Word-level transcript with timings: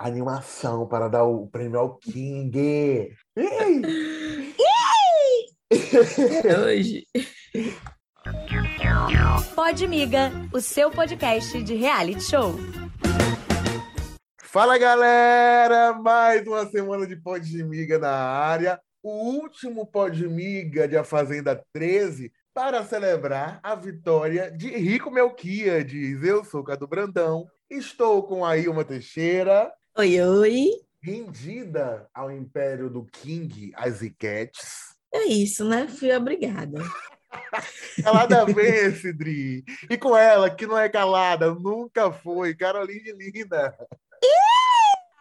animação 0.00 0.86
para 0.88 1.08
dar 1.08 1.24
o 1.24 1.46
prêmio 1.46 1.78
ao 1.78 1.96
King. 1.98 3.14
Hoje. 6.64 7.06
Pode 9.54 9.86
Miga, 9.86 10.32
o 10.54 10.60
seu 10.60 10.90
podcast 10.90 11.62
de 11.62 11.74
reality 11.74 12.22
show. 12.22 12.54
Fala 14.42 14.78
galera, 14.78 15.92
mais 15.92 16.46
uma 16.46 16.66
semana 16.66 17.06
de 17.06 17.16
Pode 17.16 17.62
Miga 17.62 17.98
na 17.98 18.10
área. 18.10 18.80
O 19.02 19.10
último 19.10 19.86
Pode 19.86 20.26
Miga 20.26 20.88
de 20.88 20.96
A 20.96 21.04
Fazenda 21.04 21.62
13 21.74 22.32
para 22.54 22.82
celebrar 22.84 23.60
a 23.62 23.74
vitória 23.74 24.50
de 24.50 24.68
Rico 24.68 25.10
Melquiades. 25.10 26.22
Eu 26.22 26.42
sou 26.44 26.64
Cadu 26.64 26.86
Brandão, 26.86 27.46
estou 27.68 28.22
com 28.22 28.44
a 28.44 28.56
Ilma 28.56 28.84
Teixeira. 28.84 29.70
Oi, 29.98 30.20
oi. 30.20 30.70
Rendida 31.02 32.08
ao 32.14 32.30
império 32.30 32.88
do 32.88 33.04
King, 33.04 33.72
as 33.74 34.02
Iquetes. 34.02 34.94
É 35.12 35.24
isso, 35.24 35.64
né? 35.64 35.88
Fui 35.88 36.14
obrigada. 36.14 36.78
calada 38.02 38.44
vence, 38.46 39.12
Dri. 39.12 39.64
E 39.90 39.98
com 39.98 40.16
ela, 40.16 40.48
que 40.48 40.66
não 40.66 40.78
é 40.78 40.88
calada, 40.88 41.52
nunca 41.52 42.12
foi, 42.12 42.54
Caroline 42.54 43.12
Linda. 43.12 43.76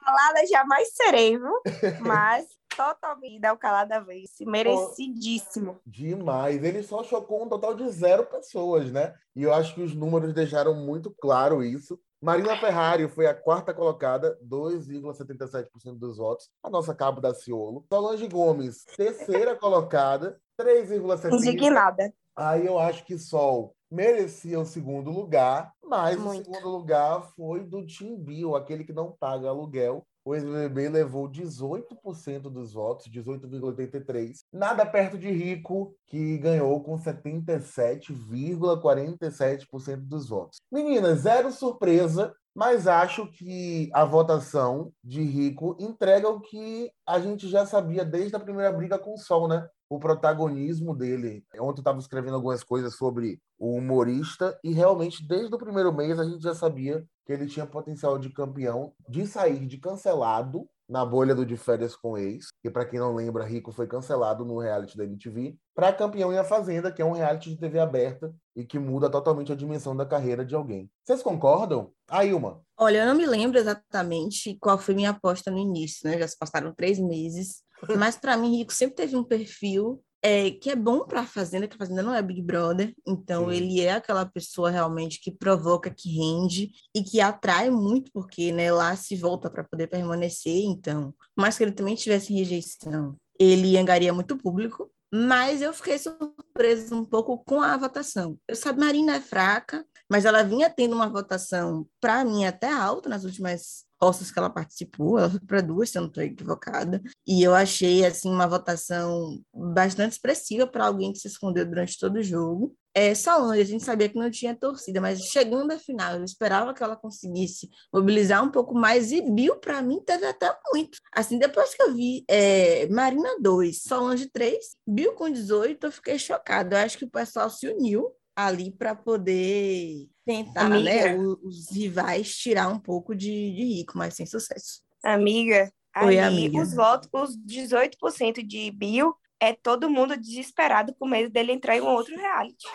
Calada 0.09 0.47
jamais 0.47 0.89
serei, 0.95 1.37
viu? 1.37 1.61
Mas 2.01 2.47
totalmente 2.75 3.45
o 3.47 3.57
calada 3.57 3.99
vence. 4.01 4.43
Merecidíssimo. 4.43 5.79
Demais. 5.85 6.63
Ele 6.63 6.81
só 6.81 7.03
chocou 7.03 7.43
um 7.43 7.47
total 7.47 7.75
de 7.75 7.87
zero 7.89 8.25
pessoas, 8.25 8.91
né? 8.91 9.13
E 9.35 9.43
eu 9.43 9.53
acho 9.53 9.75
que 9.75 9.81
os 9.81 9.93
números 9.93 10.33
deixaram 10.33 10.73
muito 10.73 11.13
claro 11.21 11.63
isso. 11.63 11.99
Marina 12.19 12.57
Ferrari 12.57 13.07
foi 13.07 13.27
a 13.27 13.35
quarta 13.35 13.71
colocada, 13.71 14.37
2,77% 14.43 15.67
dos 15.97 16.17
votos. 16.17 16.49
A 16.63 16.69
nossa 16.69 16.95
cabo 16.95 17.21
da 17.21 17.33
Ciolo. 17.33 17.85
Solange 17.87 18.27
Gomes, 18.27 18.83
terceira 18.97 19.55
colocada, 19.59 20.41
3,70%. 20.59 21.33
Indignada. 21.33 22.11
Aí 22.35 22.65
eu 22.65 22.79
acho 22.79 23.05
que 23.05 23.17
Sol 23.17 23.75
merecia 23.91 24.59
o 24.59 24.65
segundo 24.65 25.09
lugar, 25.09 25.73
mas 25.83 26.17
Muito. 26.19 26.41
o 26.41 26.53
segundo 26.53 26.69
lugar 26.69 27.21
foi 27.35 27.63
do 27.63 27.85
Tim 27.85 28.15
Bill, 28.15 28.55
aquele 28.55 28.83
que 28.83 28.93
não 28.93 29.11
paga 29.11 29.49
aluguel. 29.49 30.05
O 30.23 30.33
ex-BBB 30.35 30.89
levou 30.89 31.27
18% 31.29 32.49
dos 32.49 32.73
votos, 32.73 33.07
18,83%. 33.07 34.41
Nada 34.51 34.85
perto 34.85 35.17
de 35.17 35.31
Rico, 35.31 35.95
que 36.07 36.37
ganhou 36.37 36.83
com 36.83 36.97
77,47% 36.97 39.97
dos 39.97 40.27
votos. 40.29 40.59
Meninas, 40.71 41.21
zero 41.21 41.51
surpresa, 41.51 42.31
mas 42.53 42.85
acho 42.87 43.31
que 43.31 43.89
a 43.93 44.03
votação 44.03 44.91
de 45.03 45.21
Rico 45.21 45.77
entrega 45.79 46.27
o 46.27 46.41
que 46.41 46.91
a 47.07 47.19
gente 47.19 47.47
já 47.47 47.65
sabia 47.65 48.03
desde 48.03 48.35
a 48.35 48.39
primeira 48.39 48.69
briga 48.71 48.99
com 48.99 49.13
o 49.13 49.17
Sol, 49.17 49.47
né? 49.47 49.65
O 49.89 49.99
protagonismo 49.99 50.95
dele. 50.95 51.43
Ontem 51.55 51.79
eu 51.79 51.81
estava 51.81 51.99
escrevendo 51.99 52.35
algumas 52.35 52.63
coisas 52.63 52.95
sobre 52.95 53.41
o 53.57 53.75
humorista 53.75 54.57
e 54.63 54.71
realmente 54.71 55.27
desde 55.27 55.53
o 55.53 55.57
primeiro 55.57 55.91
mês 55.91 56.19
a 56.19 56.23
gente 56.23 56.41
já 56.41 56.53
sabia 56.53 57.03
que 57.25 57.33
ele 57.33 57.47
tinha 57.47 57.65
potencial 57.65 58.17
de 58.17 58.29
campeão, 58.29 58.93
de 59.07 59.25
sair 59.25 59.65
de 59.65 59.77
cancelado 59.77 60.67
na 60.89 61.05
bolha 61.05 61.35
do 61.35 61.45
De 61.45 61.55
Férias 61.55 61.95
com 61.95 62.17
Ex, 62.17 62.47
que 62.63 62.69
para 62.69 62.83
quem 62.83 62.99
não 62.99 63.13
lembra, 63.13 63.45
Rico 63.45 63.71
foi 63.71 63.85
cancelado 63.85 64.43
no 64.43 64.59
reality 64.59 64.97
da 64.97 65.03
MTV, 65.03 65.55
para 65.75 65.93
campeão 65.93 66.33
em 66.33 66.37
A 66.39 66.43
Fazenda, 66.43 66.91
que 66.91 67.01
é 67.01 67.05
um 67.05 67.11
reality 67.11 67.51
de 67.51 67.57
TV 67.57 67.79
aberta 67.79 68.33
e 68.55 68.65
que 68.65 68.79
muda 68.79 69.09
totalmente 69.09 69.51
a 69.51 69.55
dimensão 69.55 69.95
da 69.95 70.05
carreira 70.05 70.43
de 70.43 70.55
alguém. 70.55 70.89
Vocês 71.05 71.21
concordam? 71.21 71.91
A 72.09 72.25
Ilma. 72.25 72.61
Olha, 72.75 73.03
eu 73.03 73.05
não 73.05 73.15
me 73.15 73.27
lembro 73.27 73.59
exatamente 73.59 74.57
qual 74.59 74.79
foi 74.79 74.95
minha 74.95 75.11
aposta 75.11 75.51
no 75.51 75.59
início, 75.59 76.09
né? 76.09 76.17
Já 76.17 76.27
se 76.27 76.37
passaram 76.37 76.73
três 76.73 76.97
meses. 76.97 77.61
Mas 77.97 78.17
para 78.17 78.37
mim, 78.37 78.57
Rico 78.57 78.73
sempre 78.73 78.95
teve 78.95 79.15
um 79.15 79.23
perfil 79.23 80.03
é, 80.21 80.51
que 80.51 80.69
é 80.69 80.75
bom 80.75 81.05
para 81.05 81.21
a 81.21 81.25
Fazenda, 81.25 81.67
que 81.67 81.75
a 81.75 81.77
Fazenda 81.77 82.03
não 82.03 82.13
é 82.13 82.21
Big 82.21 82.41
Brother, 82.41 82.93
então 83.07 83.49
Sim. 83.49 83.55
ele 83.55 83.81
é 83.81 83.93
aquela 83.93 84.25
pessoa 84.25 84.69
realmente 84.69 85.19
que 85.21 85.31
provoca, 85.31 85.89
que 85.89 86.09
rende 86.09 86.71
e 86.93 87.01
que 87.01 87.21
atrai 87.21 87.69
muito, 87.69 88.11
porque 88.11 88.51
né, 88.51 88.71
lá 88.71 88.95
se 88.95 89.15
volta 89.15 89.49
para 89.49 89.63
poder 89.63 89.87
permanecer. 89.87 90.61
Então, 90.65 91.13
mas 91.37 91.57
que 91.57 91.63
ele 91.63 91.71
também 91.71 91.95
tivesse 91.95 92.33
rejeição, 92.33 93.15
ele 93.39 93.77
angaria 93.77 94.13
muito 94.13 94.37
público. 94.37 94.91
Mas 95.11 95.59
eu 95.63 95.73
fiquei 95.73 95.97
surpresa 95.97 96.95
um 96.95 97.03
pouco 97.03 97.43
com 97.43 97.61
a 97.61 97.75
votação. 97.75 98.37
Eu 98.47 98.55
sabe, 98.55 98.79
Marina 98.79 99.15
é 99.15 99.19
fraca, 99.19 99.83
mas 100.07 100.23
ela 100.23 100.43
vinha 100.43 100.69
tendo 100.69 100.93
uma 100.93 101.09
votação, 101.09 101.87
para 101.99 102.23
mim, 102.23 102.45
até 102.45 102.71
alta 102.71 103.09
nas 103.09 103.23
últimas 103.23 103.88
roças 104.01 104.31
que 104.31 104.39
ela 104.39 104.49
participou, 104.49 105.17
ela 105.19 105.29
foi 105.29 105.39
para 105.39 105.61
duas, 105.61 105.89
se 105.89 105.97
eu 105.97 106.01
não 106.01 106.09
estou 106.09 106.23
equivocada, 106.23 107.01
e 107.27 107.43
eu 107.43 107.53
achei 107.53 108.05
assim 108.05 108.29
uma 108.29 108.47
votação 108.47 109.41
bastante 109.53 110.13
expressiva 110.13 110.65
para 110.65 110.85
alguém 110.85 111.11
que 111.11 111.19
se 111.19 111.27
escondeu 111.27 111.65
durante 111.65 111.97
todo 111.97 112.17
o 112.17 112.23
jogo. 112.23 112.75
É, 112.93 113.13
Solange, 113.13 113.61
a 113.61 113.65
gente 113.65 113.83
sabia 113.83 114.09
que 114.09 114.17
não 114.17 114.31
tinha 114.31 114.55
torcida, 114.55 114.99
mas 114.99 115.21
chegando 115.21 115.71
à 115.71 115.77
final, 115.77 116.15
eu 116.15 116.23
esperava 116.23 116.73
que 116.73 116.81
ela 116.81 116.95
conseguisse 116.95 117.69
mobilizar 117.93 118.43
um 118.43 118.49
pouco 118.49 118.73
mais, 118.73 119.11
e 119.11 119.21
Bill, 119.21 119.57
para 119.57 119.81
mim, 119.81 120.01
teve 120.03 120.25
até 120.25 120.51
muito. 120.73 120.97
Assim, 121.13 121.37
depois 121.37 121.73
que 121.75 121.83
eu 121.83 121.93
vi 121.93 122.23
é, 122.27 122.87
Marina 122.87 123.37
2, 123.39 123.83
Solange 123.83 124.27
3, 124.29 124.57
Bill 124.87 125.13
com 125.13 125.29
18, 125.29 125.85
eu 125.85 125.91
fiquei 125.91 126.17
chocada. 126.17 126.77
Eu 126.77 126.85
acho 126.85 126.97
que 126.97 127.05
o 127.05 127.09
pessoal 127.09 127.49
se 127.49 127.67
uniu 127.67 128.11
ali 128.47 128.71
para 128.71 128.95
poder 128.95 130.07
tentar, 130.25 130.65
Amiga. 130.65 130.83
né, 130.89 131.15
o- 131.17 131.39
os 131.43 131.71
rivais 131.71 132.35
tirar 132.37 132.67
um 132.69 132.79
pouco 132.79 133.15
de, 133.15 133.27
de 133.53 133.63
rico, 133.77 133.97
mas 133.97 134.13
sem 134.15 134.25
sucesso. 134.25 134.81
Amiga, 135.03 135.71
Oi, 135.97 136.19
ali, 136.19 136.45
amiga. 136.45 136.61
os 136.61 136.73
votos, 136.73 137.09
os 137.13 137.37
18% 137.37 138.43
de 138.45 138.69
Bill 138.71 139.13
é 139.39 139.53
todo 139.53 139.89
mundo 139.89 140.17
desesperado 140.17 140.93
com 140.99 141.07
medo 141.07 141.29
dele 141.31 141.51
entrar 141.53 141.77
em 141.77 141.81
um 141.81 141.87
outro 141.87 142.15
reality. 142.15 142.67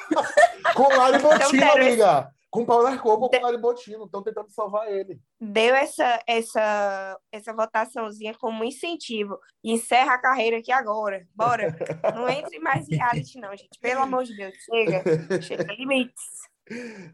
Com 0.74 0.88
Lari 0.88 1.16
esse- 1.16 1.62
amiga. 1.62 2.28
Com 2.54 2.64
Paulo 2.64 2.84
Narcobo 2.84 3.24
ou 3.24 3.28
com 3.28 3.40
Lari 3.40 3.58
Botino. 3.58 4.04
Estão 4.04 4.22
tentando 4.22 4.48
salvar 4.48 4.88
ele. 4.88 5.20
Deu 5.40 5.74
essa, 5.74 6.22
essa, 6.24 7.18
essa 7.32 7.52
votaçãozinha 7.52 8.32
como 8.34 8.62
incentivo. 8.62 9.40
Encerra 9.64 10.14
a 10.14 10.18
carreira 10.18 10.58
aqui 10.58 10.70
agora. 10.70 11.26
Bora. 11.34 11.76
Não 12.14 12.28
entre 12.28 12.60
mais 12.60 12.88
em 12.88 12.94
reality, 12.94 13.40
não, 13.40 13.50
gente. 13.56 13.76
Pelo 13.80 14.02
amor 14.02 14.22
de 14.22 14.36
Deus. 14.36 14.54
Chega. 14.54 15.02
Chega. 15.42 15.74
Limites. 15.74 16.53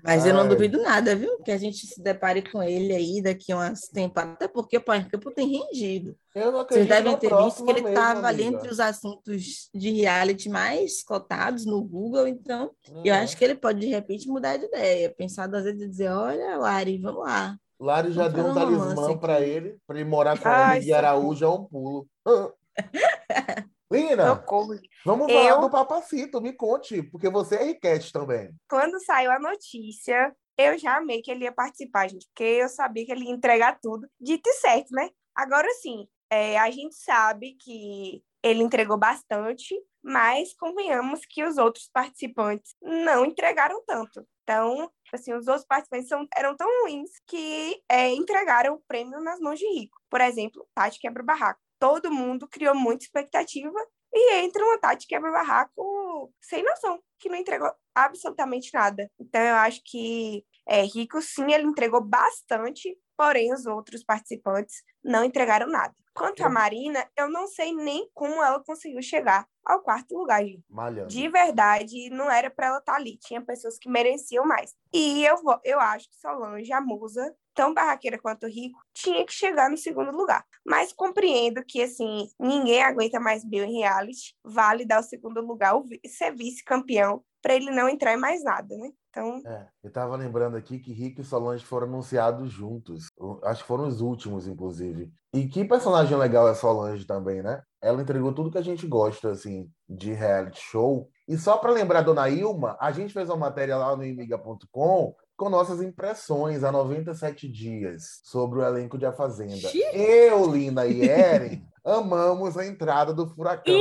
Mas 0.04 0.24
eu 0.24 0.32
não 0.32 0.42
Ai. 0.42 0.48
duvido 0.48 0.80
nada, 0.80 1.16
viu? 1.16 1.38
Que 1.42 1.50
a 1.50 1.58
gente 1.58 1.84
se 1.86 2.00
depare 2.00 2.40
com 2.50 2.62
ele 2.62 2.92
aí 2.94 3.20
daqui 3.20 3.50
a 3.50 3.56
umas 3.56 3.80
temporadas, 3.92 4.34
até 4.34 4.46
porque 4.48 4.76
o 4.76 4.80
Pai 4.80 5.04
Campo 5.08 5.30
tem 5.32 5.48
rendido. 5.48 6.16
Eu 6.34 6.52
não 6.52 6.64
Vocês 6.64 6.86
devem 6.86 7.16
ter 7.16 7.34
visto 7.34 7.64
que 7.64 7.70
ele 7.70 7.88
estava 7.88 8.28
ali 8.28 8.44
amiga. 8.44 8.58
entre 8.58 8.70
os 8.70 8.78
assuntos 8.78 9.68
de 9.74 9.90
reality 9.90 10.48
mais 10.48 11.02
cotados 11.02 11.66
no 11.66 11.82
Google, 11.82 12.28
então 12.28 12.70
eu 13.04 13.12
É. 13.12 13.18
acho 13.22 13.36
que 13.36 13.44
ele 13.44 13.56
pode, 13.56 13.80
de 13.80 13.86
repente, 13.88 14.28
mudar 14.28 14.56
de 14.56 14.66
ideia, 14.66 15.10
pensar 15.10 15.48
duas 15.48 15.64
vezes 15.64 15.82
e 15.82 15.88
dizer, 15.88 16.10
olha, 16.10 16.56
Lari, 16.56 16.98
vamos 16.98 17.24
lá. 17.24 17.56
Lari 17.80 18.12
já 18.12 18.28
Vamos 18.28 18.34
deu 18.36 18.50
um 18.52 18.54
talismã 18.54 19.16
para 19.18 19.40
ele, 19.40 19.78
para 19.86 19.98
ele 19.98 20.08
morar 20.08 20.38
com 20.38 20.46
a 20.48 20.68
Ai, 20.68 20.78
Lili 20.80 20.92
Araújo, 20.92 21.44
é 21.44 21.48
um 21.48 21.64
pulo. 21.64 22.06
Lina, 23.90 24.36
Socorro. 24.36 24.78
vamos 25.04 25.32
falar 25.32 25.48
Eu- 25.50 25.60
do 25.60 25.70
Papacito, 25.70 26.40
me 26.40 26.52
conte, 26.52 27.02
porque 27.02 27.28
você 27.28 27.56
é 27.56 27.64
riquete 27.64 28.12
também. 28.12 28.50
Quando 28.68 29.00
saiu 29.04 29.30
a 29.32 29.38
notícia, 29.38 30.34
eu 30.56 30.78
já 30.78 30.96
amei 30.98 31.22
que 31.22 31.30
ele 31.30 31.44
ia 31.44 31.52
participar, 31.52 32.08
gente, 32.08 32.26
porque 32.28 32.44
eu 32.44 32.68
sabia 32.68 33.04
que 33.04 33.12
ele 33.12 33.24
ia 33.24 33.32
entregar 33.32 33.78
tudo. 33.82 34.06
Dito 34.20 34.48
e 34.48 34.52
certo, 34.54 34.90
né? 34.94 35.10
Agora 35.34 35.68
sim, 35.80 36.06
é, 36.30 36.58
a 36.58 36.70
gente 36.70 36.94
sabe 36.94 37.56
que 37.60 38.22
ele 38.42 38.62
entregou 38.62 38.96
bastante, 38.96 39.74
mas 40.02 40.54
convenhamos 40.54 41.26
que 41.26 41.44
os 41.44 41.58
outros 41.58 41.90
participantes 41.92 42.74
não 42.80 43.24
entregaram 43.24 43.82
tanto. 43.86 44.26
Então, 44.44 44.90
assim, 45.12 45.32
os 45.34 45.46
outros 45.46 45.66
participantes 45.66 46.08
são- 46.08 46.26
eram 46.36 46.56
tão 46.56 46.66
ruins 46.82 47.10
que 47.26 47.82
é, 47.88 48.08
entregaram 48.10 48.74
o 48.74 48.82
prêmio 48.86 49.20
nas 49.20 49.38
mãos 49.40 49.58
de 49.58 49.66
rico. 49.66 50.00
Por 50.08 50.20
exemplo, 50.20 50.66
Tati 50.74 50.98
Quebra 50.98 51.22
Barraco. 51.22 51.60
Todo 51.80 52.12
mundo 52.12 52.46
criou 52.46 52.74
muita 52.74 53.04
expectativa 53.04 53.74
e 54.12 54.34
entra 54.34 54.64
uma 54.64 54.78
Tati 54.78 55.06
Quebra 55.06 55.32
Barraco 55.32 56.32
sem 56.40 56.62
noção, 56.62 57.02
que 57.18 57.28
não 57.28 57.36
entregou 57.36 57.72
absolutamente 57.94 58.72
nada. 58.72 59.10
Então, 59.18 59.40
eu 59.40 59.54
acho 59.56 59.80
que 59.84 60.44
é, 60.68 60.82
Rico, 60.82 61.20
sim, 61.20 61.52
ele 61.52 61.64
entregou 61.64 62.00
bastante, 62.00 62.96
porém, 63.16 63.52
os 63.52 63.66
outros 63.66 64.04
participantes 64.04 64.82
não 65.02 65.24
entregaram 65.24 65.66
nada. 65.66 65.94
Quanto 66.14 66.44
a 66.44 66.48
Marina, 66.50 67.08
eu 67.16 67.30
não 67.30 67.46
sei 67.46 67.72
nem 67.72 68.08
como 68.12 68.42
ela 68.42 68.62
conseguiu 68.62 69.00
chegar 69.00 69.48
ao 69.64 69.80
quarto 69.80 70.16
lugar, 70.16 70.44
gente. 70.44 70.64
Malhando. 70.68 71.08
De 71.08 71.28
verdade, 71.28 72.10
não 72.10 72.30
era 72.30 72.50
para 72.50 72.66
ela 72.66 72.78
estar 72.78 72.96
ali. 72.96 73.16
Tinha 73.16 73.40
pessoas 73.40 73.78
que 73.78 73.88
mereciam 73.88 74.44
mais. 74.44 74.74
E 74.92 75.24
eu, 75.24 75.36
vou, 75.38 75.58
eu 75.64 75.80
acho 75.80 76.10
que 76.10 76.16
Solange, 76.16 76.72
a 76.72 76.80
musa, 76.80 77.34
tão 77.54 77.74
barraqueira 77.74 78.18
quanto 78.18 78.46
Rico, 78.46 78.80
tinha 78.94 79.24
que 79.24 79.32
chegar 79.32 79.70
no 79.70 79.76
segundo 79.76 80.10
lugar. 80.10 80.44
Mas 80.64 80.92
compreendo 80.92 81.62
que, 81.66 81.82
assim, 81.82 82.28
ninguém 82.38 82.82
aguenta 82.82 83.18
mais 83.20 83.44
Bill 83.44 83.64
em 83.64 83.78
reality. 83.78 84.34
Vale 84.44 84.84
dar 84.84 85.00
o 85.00 85.04
segundo 85.04 85.40
lugar, 85.40 85.74
ser 86.06 86.34
vice-campeão, 86.34 87.22
para 87.42 87.54
ele 87.54 87.70
não 87.70 87.88
entrar 87.88 88.12
em 88.14 88.20
mais 88.20 88.42
nada, 88.44 88.76
né? 88.76 88.90
Então, 89.10 89.42
É, 89.44 89.66
eu 89.82 89.90
tava 89.90 90.14
lembrando 90.14 90.56
aqui 90.56 90.78
que 90.78 90.92
Rick 90.92 91.20
e 91.20 91.24
Solange 91.24 91.64
foram 91.64 91.88
anunciados 91.88 92.50
juntos. 92.50 93.08
Acho 93.42 93.62
que 93.62 93.68
foram 93.68 93.88
os 93.88 94.00
últimos, 94.00 94.46
inclusive. 94.46 95.10
E 95.34 95.48
que 95.48 95.64
personagem 95.64 96.16
legal 96.16 96.48
é 96.48 96.54
Solange 96.54 97.04
também, 97.04 97.42
né? 97.42 97.60
Ela 97.82 98.02
entregou 98.02 98.32
tudo 98.32 98.50
que 98.50 98.58
a 98.58 98.62
gente 98.62 98.86
gosta, 98.86 99.30
assim, 99.30 99.68
de 99.88 100.12
reality 100.12 100.60
show. 100.60 101.08
E 101.26 101.36
só 101.36 101.56
para 101.58 101.72
lembrar 101.72 102.02
Dona 102.02 102.28
Ilma, 102.28 102.76
a 102.80 102.92
gente 102.92 103.12
fez 103.12 103.28
uma 103.28 103.36
matéria 103.36 103.76
lá 103.76 103.96
no 103.96 104.04
imiga.com 104.04 105.14
com 105.40 105.48
nossas 105.48 105.80
impressões 105.80 106.62
há 106.62 106.70
97 106.70 107.48
dias 107.48 108.20
sobre 108.22 108.58
o 108.58 108.62
elenco 108.62 108.98
de 108.98 109.06
A 109.06 109.12
Fazenda. 109.14 109.70
Eu, 109.94 110.44
Lina 110.52 110.84
e 110.84 111.08
Eren 111.08 111.66
amamos 111.84 112.56
a 112.56 112.66
entrada 112.66 113.12
do 113.12 113.28
furacão 113.28 113.74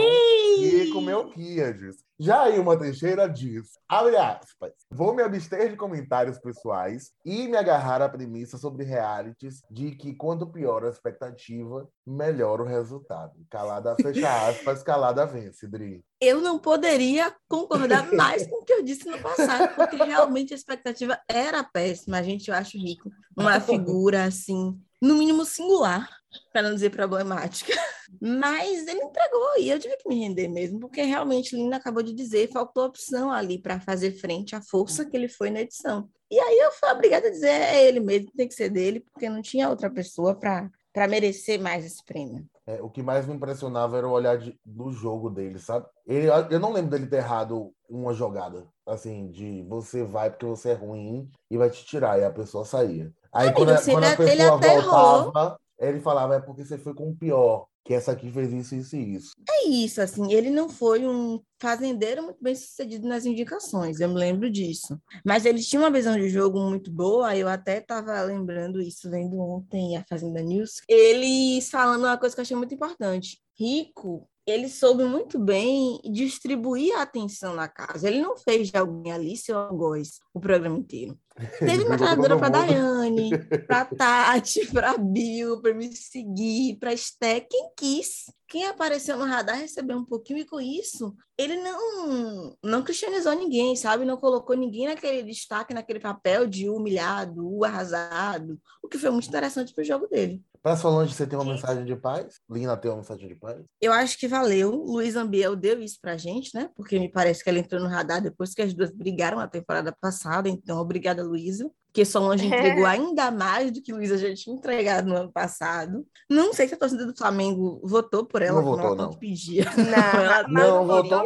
Rico 0.57 1.01
Melquiades. 1.01 1.97
Já 2.19 2.43
a 2.43 2.49
Ilma 2.49 2.77
Teixeira 2.77 3.29
diz, 3.29 3.77
abre 3.87 4.17
aspas, 4.17 4.73
vou 4.91 5.13
me 5.13 5.23
abster 5.23 5.69
de 5.69 5.77
comentários 5.77 6.37
pessoais 6.37 7.11
e 7.23 7.47
me 7.47 7.55
agarrar 7.55 8.01
à 8.01 8.09
premissa 8.09 8.57
sobre 8.57 8.83
realities 8.83 9.61
de 9.71 9.91
que 9.91 10.13
quanto 10.13 10.45
pior 10.45 10.83
a 10.83 10.89
expectativa, 10.89 11.87
melhor 12.05 12.59
o 12.59 12.65
resultado. 12.65 13.31
Calada, 13.49 13.95
fecha 13.95 14.49
aspas, 14.49 14.83
calada 14.83 15.25
vence, 15.25 15.65
Dri. 15.65 16.03
Eu 16.19 16.41
não 16.41 16.59
poderia 16.59 17.33
concordar 17.47 18.11
mais 18.11 18.45
com 18.45 18.57
o 18.57 18.65
que 18.65 18.73
eu 18.73 18.83
disse 18.83 19.07
no 19.07 19.17
passado, 19.19 19.73
porque 19.75 19.95
realmente 19.95 20.53
a 20.53 20.57
expectativa 20.57 21.17
era 21.25 21.63
péssima. 21.63 22.21
Gente, 22.21 22.49
eu 22.49 22.55
acho 22.55 22.77
rico. 22.77 23.09
Uma 23.37 23.61
figura, 23.61 24.25
assim, 24.25 24.77
no 25.01 25.15
mínimo 25.15 25.45
singular, 25.45 26.18
para 26.51 26.61
não 26.61 26.73
dizer 26.73 26.89
problemática. 26.91 27.73
Mas 28.21 28.87
ele 28.87 29.01
entregou 29.01 29.57
e 29.59 29.69
eu 29.69 29.79
tive 29.79 29.95
que 29.97 30.07
me 30.09 30.19
render 30.19 30.47
mesmo, 30.47 30.79
porque 30.79 31.01
realmente 31.01 31.55
Lina 31.55 31.77
acabou 31.77 32.01
de 32.03 32.13
dizer, 32.13 32.49
faltou 32.51 32.85
opção 32.85 33.31
ali 33.31 33.59
para 33.61 33.79
fazer 33.79 34.11
frente 34.13 34.55
à 34.55 34.61
força 34.61 35.05
que 35.05 35.15
ele 35.15 35.27
foi 35.27 35.49
na 35.49 35.61
edição. 35.61 36.09
E 36.31 36.39
aí 36.39 36.59
eu 36.59 36.71
fui 36.71 36.89
obrigada 36.89 37.27
a 37.27 37.31
dizer, 37.31 37.47
é 37.49 37.85
ele 37.87 37.99
mesmo, 37.99 38.31
tem 38.35 38.47
que 38.47 38.53
ser 38.53 38.69
dele, 38.69 38.99
porque 38.99 39.29
não 39.29 39.41
tinha 39.41 39.69
outra 39.69 39.89
pessoa 39.89 40.35
para 40.35 40.69
para 40.91 41.07
merecer 41.07 41.61
mais 41.61 41.85
esse 41.85 42.03
prêmio. 42.03 42.43
É, 42.65 42.81
o 42.81 42.89
que 42.89 43.03
mais 43.03 43.25
me 43.27 43.35
impressionava 43.35 43.95
era 43.95 44.07
o 44.07 44.11
olhar 44.11 44.39
de- 44.39 44.59
do 44.65 44.91
jogo 44.91 45.29
dele, 45.29 45.59
sabe? 45.59 45.85
Ele, 46.05 46.27
eu 46.49 46.59
não 46.59 46.73
lembro 46.73 46.89
dele 46.89 47.05
ter 47.05 47.17
errado 47.17 47.71
uma 47.87 48.11
jogada, 48.11 48.65
assim, 48.87 49.29
de 49.29 49.63
você 49.69 50.03
vai 50.03 50.31
porque 50.31 50.47
você 50.47 50.69
é 50.71 50.73
ruim 50.73 51.29
e 51.49 51.57
vai 51.59 51.69
te 51.69 51.85
tirar, 51.85 52.19
e 52.19 52.23
a 52.25 52.31
pessoa 52.31 52.65
saía. 52.65 53.13
Aí 53.31 53.49
Amigo, 53.49 53.65
quando, 53.65 53.69
a- 53.69 53.81
quando 53.83 54.03
a 54.03 54.07
ele- 54.13 54.23
ele 54.23 54.37
pessoa 54.41 54.57
até 54.57 54.75
errou. 54.75 55.31
Ele 55.79 55.99
falava, 55.99 56.35
é 56.35 56.39
porque 56.39 56.65
você 56.65 56.77
foi 56.77 56.93
com 56.93 57.09
o 57.09 57.15
pior, 57.15 57.67
que 57.85 57.93
essa 57.93 58.11
aqui 58.11 58.31
fez 58.31 58.51
isso, 58.51 58.75
isso 58.75 58.95
e 58.95 59.15
isso. 59.15 59.31
É 59.49 59.67
isso, 59.67 60.01
assim, 60.01 60.31
ele 60.33 60.49
não 60.49 60.69
foi 60.69 61.07
um 61.07 61.41
fazendeiro 61.59 62.23
muito 62.23 62.43
bem 62.43 62.53
sucedido 62.53 63.07
nas 63.07 63.25
indicações, 63.25 63.99
eu 63.99 64.09
me 64.09 64.15
lembro 64.15 64.49
disso. 64.49 64.99
Mas 65.25 65.45
ele 65.45 65.61
tinha 65.61 65.81
uma 65.81 65.91
visão 65.91 66.15
de 66.15 66.29
jogo 66.29 66.59
muito 66.59 66.91
boa, 66.91 67.35
eu 67.35 67.47
até 67.47 67.77
estava 67.77 68.21
lembrando 68.21 68.81
isso, 68.81 69.09
vendo 69.09 69.39
ontem 69.39 69.97
a 69.97 70.03
Fazenda 70.07 70.41
News. 70.41 70.81
Eles 70.87 71.69
falando 71.69 72.03
uma 72.03 72.17
coisa 72.17 72.35
que 72.35 72.41
eu 72.41 72.43
achei 72.43 72.57
muito 72.57 72.73
importante. 72.73 73.39
Rico, 73.57 74.29
ele 74.49 74.69
soube 74.69 75.03
muito 75.03 75.37
bem 75.39 75.99
distribuir 76.11 76.95
a 76.97 77.01
atenção 77.01 77.53
na 77.53 77.67
casa. 77.67 78.07
Ele 78.07 78.21
não 78.21 78.37
fez 78.37 78.69
de 78.69 78.77
alguém 78.77 79.11
Alice 79.11 79.51
ou 79.51 79.75
Góis 79.75 80.19
o 80.33 80.39
programa 80.39 80.77
inteiro. 80.77 81.17
Teve 81.59 81.85
todo 81.85 82.37
para. 82.37 82.49
Daiane, 82.49 83.31
para 83.65 83.85
Tati, 83.95 84.67
para 84.67 84.97
Bill, 84.97 85.61
para 85.61 85.73
me 85.73 85.95
seguir, 85.95 86.77
para 86.77 86.93
Esté, 86.93 87.39
quem 87.39 87.69
quis. 87.75 88.25
Quem 88.47 88.65
apareceu 88.65 89.15
no 89.17 89.25
radar 89.25 89.57
recebeu 89.57 89.97
um 89.97 90.05
pouquinho 90.05 90.39
e 90.39 90.45
com 90.45 90.59
isso 90.59 91.15
ele 91.37 91.55
não 91.55 92.57
não 92.61 92.83
cristianizou 92.83 93.33
ninguém, 93.33 93.75
sabe? 93.75 94.03
Não 94.03 94.17
colocou 94.17 94.57
ninguém 94.57 94.87
naquele 94.87 95.23
destaque, 95.23 95.73
naquele 95.73 95.99
papel 95.99 96.45
de 96.45 96.67
humilhado, 96.67 97.47
o 97.47 97.63
arrasado, 97.63 98.59
o 98.83 98.89
que 98.89 98.97
foi 98.97 99.09
muito 99.09 99.29
interessante 99.29 99.73
pro 99.73 99.83
jogo 99.83 100.07
dele. 100.07 100.43
Pra 100.61 100.75
Solange, 100.75 101.13
você 101.13 101.25
tem 101.25 101.39
uma 101.39 101.45
mensagem 101.49 101.85
de 101.85 101.95
paz? 101.95 102.41
Lina 102.49 102.75
tem 102.75 102.91
uma 102.91 102.97
mensagem 102.97 103.27
de 103.29 103.35
paz? 103.35 103.63
Eu 103.79 103.93
acho 103.93 104.17
que 104.17 104.27
valeu. 104.27 104.71
Luiz 104.71 105.15
Ambiel 105.15 105.55
deu 105.55 105.81
isso 105.81 105.97
pra 106.01 106.17
gente, 106.17 106.53
né? 106.53 106.69
Porque 106.75 106.99
me 106.99 107.09
parece 107.09 107.41
que 107.41 107.49
ela 107.49 107.59
entrou 107.59 107.81
no 107.81 107.87
radar 107.87 108.21
depois 108.21 108.53
que 108.53 108.61
as 108.61 108.73
duas 108.73 108.91
brigaram 108.91 109.37
na 109.37 109.47
temporada 109.47 109.95
passada. 110.01 110.49
Então, 110.49 110.77
obrigada, 110.79 111.23
Luísa. 111.23 111.69
Porque 111.87 112.03
Solange 112.03 112.45
entregou 112.45 112.85
ainda 112.85 113.31
mais 113.31 113.71
do 113.71 113.81
que 113.81 113.93
Luísa 113.93 114.17
já 114.17 114.33
tinha 114.35 114.55
entregado 114.55 115.07
no 115.07 115.15
ano 115.15 115.31
passado. 115.31 116.05
Não 116.29 116.53
sei 116.53 116.67
se 116.67 116.73
a 116.73 116.77
torcida 116.77 117.05
do 117.05 117.15
Flamengo 117.17 117.79
votou 117.83 118.25
por 118.25 118.41
ela, 118.41 118.61
Não 118.61 118.65
votou, 118.69 118.95
não. 118.95 119.13
pedia. 119.13 119.63
não, 119.75 120.21
Ela 120.21 120.43
mas 120.49 120.67
não 120.67 120.85
votou. 120.85 121.23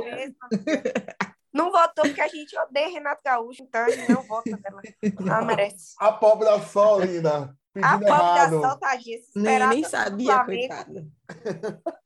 Não 1.51 1.71
votou 1.71 2.03
porque 2.05 2.21
a 2.21 2.27
gente 2.27 2.57
odeia 2.57 2.87
Renato 2.89 3.21
Gaúcho, 3.23 3.61
então 3.63 3.81
a 3.81 3.89
gente 3.89 4.11
não 4.11 4.23
vota 4.23 4.49
nela. 4.63 4.81
Ela 5.19 5.45
merece. 5.45 5.93
A 5.99 6.11
pobre 6.11 6.45
da 6.45 6.59
Sol, 6.61 7.01
Lina, 7.01 7.55
A 7.81 7.99
errado. 7.99 8.61
Sol, 8.61 8.77
tadinha, 8.77 9.19
se 9.19 9.39
Nem, 9.39 9.67
nem 9.67 9.83
sabia, 9.83 10.43
coitada. 10.43 11.07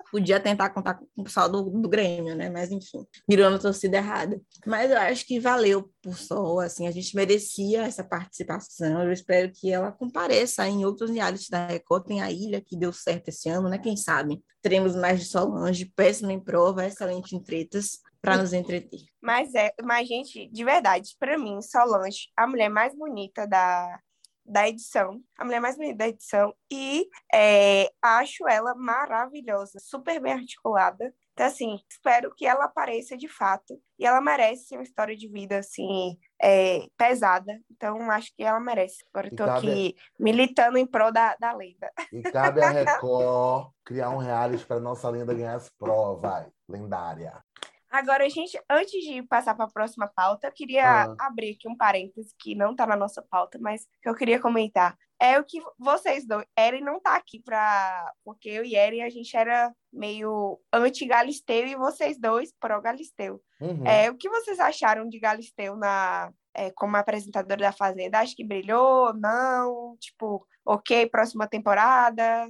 Podia 0.09 0.39
tentar 0.39 0.69
contar 0.69 0.93
com 0.93 1.05
o 1.17 1.23
pessoal 1.25 1.49
do, 1.49 1.69
do 1.69 1.89
Grêmio, 1.89 2.33
né? 2.35 2.49
Mas 2.49 2.71
enfim, 2.71 3.05
virou 3.27 3.49
na 3.49 3.59
torcida 3.59 3.97
errada. 3.97 4.39
Mas 4.65 4.89
eu 4.89 4.97
acho 4.97 5.25
que 5.25 5.39
valeu 5.39 5.91
por 6.01 6.17
Sol, 6.17 6.61
assim, 6.61 6.87
a 6.87 6.91
gente 6.91 7.13
merecia 7.13 7.83
essa 7.83 8.03
participação. 8.03 9.03
Eu 9.03 9.11
espero 9.11 9.51
que 9.51 9.71
ela 9.71 9.91
compareça 9.91 10.65
em 10.67 10.85
outros 10.85 11.09
realities 11.09 11.49
da 11.49 11.67
Record. 11.67 12.05
Tem 12.05 12.21
a 12.21 12.31
Ilha, 12.31 12.61
que 12.61 12.77
deu 12.77 12.93
certo 12.93 13.27
esse 13.27 13.49
ano, 13.49 13.67
né? 13.67 13.77
Quem 13.77 13.97
sabe? 13.97 14.41
Teremos 14.61 14.95
mais 14.95 15.19
de 15.19 15.25
Solange, 15.25 15.91
péssima 15.93 16.31
em 16.31 16.39
prova, 16.39 16.85
excelente 16.85 17.35
em 17.35 17.43
tretas, 17.43 17.99
para 18.21 18.37
nos 18.37 18.53
entreter. 18.53 19.01
Mas 19.21 19.53
é, 19.53 19.73
mas 19.83 20.07
gente, 20.07 20.47
de 20.49 20.63
verdade, 20.63 21.15
pra 21.19 21.37
mim, 21.37 21.61
Solange, 21.61 22.29
a 22.35 22.47
mulher 22.47 22.69
mais 22.69 22.95
bonita 22.95 23.45
da, 23.45 23.99
da 24.47 24.67
edição, 24.67 25.21
a 25.37 25.43
mulher 25.43 25.59
mais 25.59 25.75
bonita 25.75 25.97
da 25.97 26.07
edição, 26.07 26.53
e 26.71 27.07
é, 27.33 27.91
acho 28.01 28.47
ela 28.47 28.73
maravilhosa, 28.75 29.79
super 29.79 30.19
bem 30.21 30.33
articulada. 30.33 31.13
Então, 31.33 31.45
assim, 31.45 31.79
espero 31.87 32.33
que 32.35 32.47
ela 32.47 32.65
apareça 32.65 33.15
de 33.15 33.27
fato. 33.27 33.79
E 33.99 34.05
ela 34.07 34.19
merece 34.19 34.75
uma 34.75 34.81
história 34.81 35.15
de 35.15 35.27
vida, 35.27 35.59
assim, 35.59 36.17
é, 36.41 36.87
pesada. 36.97 37.59
Então, 37.69 38.09
acho 38.09 38.33
que 38.35 38.41
ela 38.43 38.59
merece. 38.59 39.05
Agora, 39.13 39.27
E 39.27 39.35
cabe- 39.35 39.51
aqui 39.69 39.95
militando 40.19 40.79
em 40.79 40.85
prol 40.87 41.11
da, 41.11 41.35
da 41.35 41.53
lenda. 41.53 41.91
E 42.11 42.23
cabe 42.23 42.59
a 42.61 42.69
Record 43.03 43.71
criar 43.85 44.09
um 44.09 44.17
reality 44.17 44.65
para 44.65 44.79
nossa 44.79 45.07
lenda 45.09 45.31
ganhar 45.33 45.55
as 45.55 45.69
provas. 45.77 46.47
Lendária. 46.67 47.39
Agora, 47.89 48.29
gente, 48.29 48.59
antes 48.69 49.03
de 49.03 49.23
passar 49.23 49.55
para 49.55 49.65
a 49.65 49.71
próxima 49.71 50.07
pauta, 50.15 50.47
eu 50.47 50.51
queria 50.51 51.03
Ah. 51.05 51.15
abrir 51.19 51.51
aqui 51.55 51.67
um 51.67 51.75
parêntese 51.75 52.33
que 52.39 52.53
não 52.55 52.71
está 52.71 52.85
na 52.85 52.95
nossa 52.95 53.21
pauta, 53.21 53.57
mas 53.61 53.85
que 54.01 54.09
eu 54.09 54.15
queria 54.15 54.39
comentar. 54.41 54.97
É 55.19 55.39
o 55.39 55.43
que 55.43 55.59
vocês 55.79 56.27
dois. 56.27 56.45
Eren 56.55 56.81
não 56.81 56.99
tá 56.99 57.15
aqui 57.15 57.41
para. 57.41 58.13
Porque 58.23 58.49
eu 58.49 58.63
e 58.63 58.75
Eren, 58.75 59.01
a 59.01 59.09
gente 59.09 59.35
era 59.35 59.73
meio 59.91 60.59
anti-Galisteu 60.71 61.65
e 61.65 61.75
vocês 61.75 62.19
dois 62.19 62.53
pró-Galisteu. 62.59 63.41
Uhum. 63.59 63.87
É, 63.87 64.11
o 64.11 64.15
que 64.15 64.29
vocês 64.29 64.59
acharam 64.59 65.09
de 65.09 65.19
Galisteu 65.19 65.75
na, 65.75 66.31
é, 66.53 66.69
como 66.71 66.97
apresentador 66.97 67.57
da 67.57 67.71
Fazenda? 67.71 68.19
Acho 68.19 68.35
que 68.35 68.43
brilhou? 68.43 69.11
Não? 69.15 69.97
Tipo, 69.99 70.45
ok, 70.63 71.07
próxima 71.07 71.47
temporada? 71.47 72.47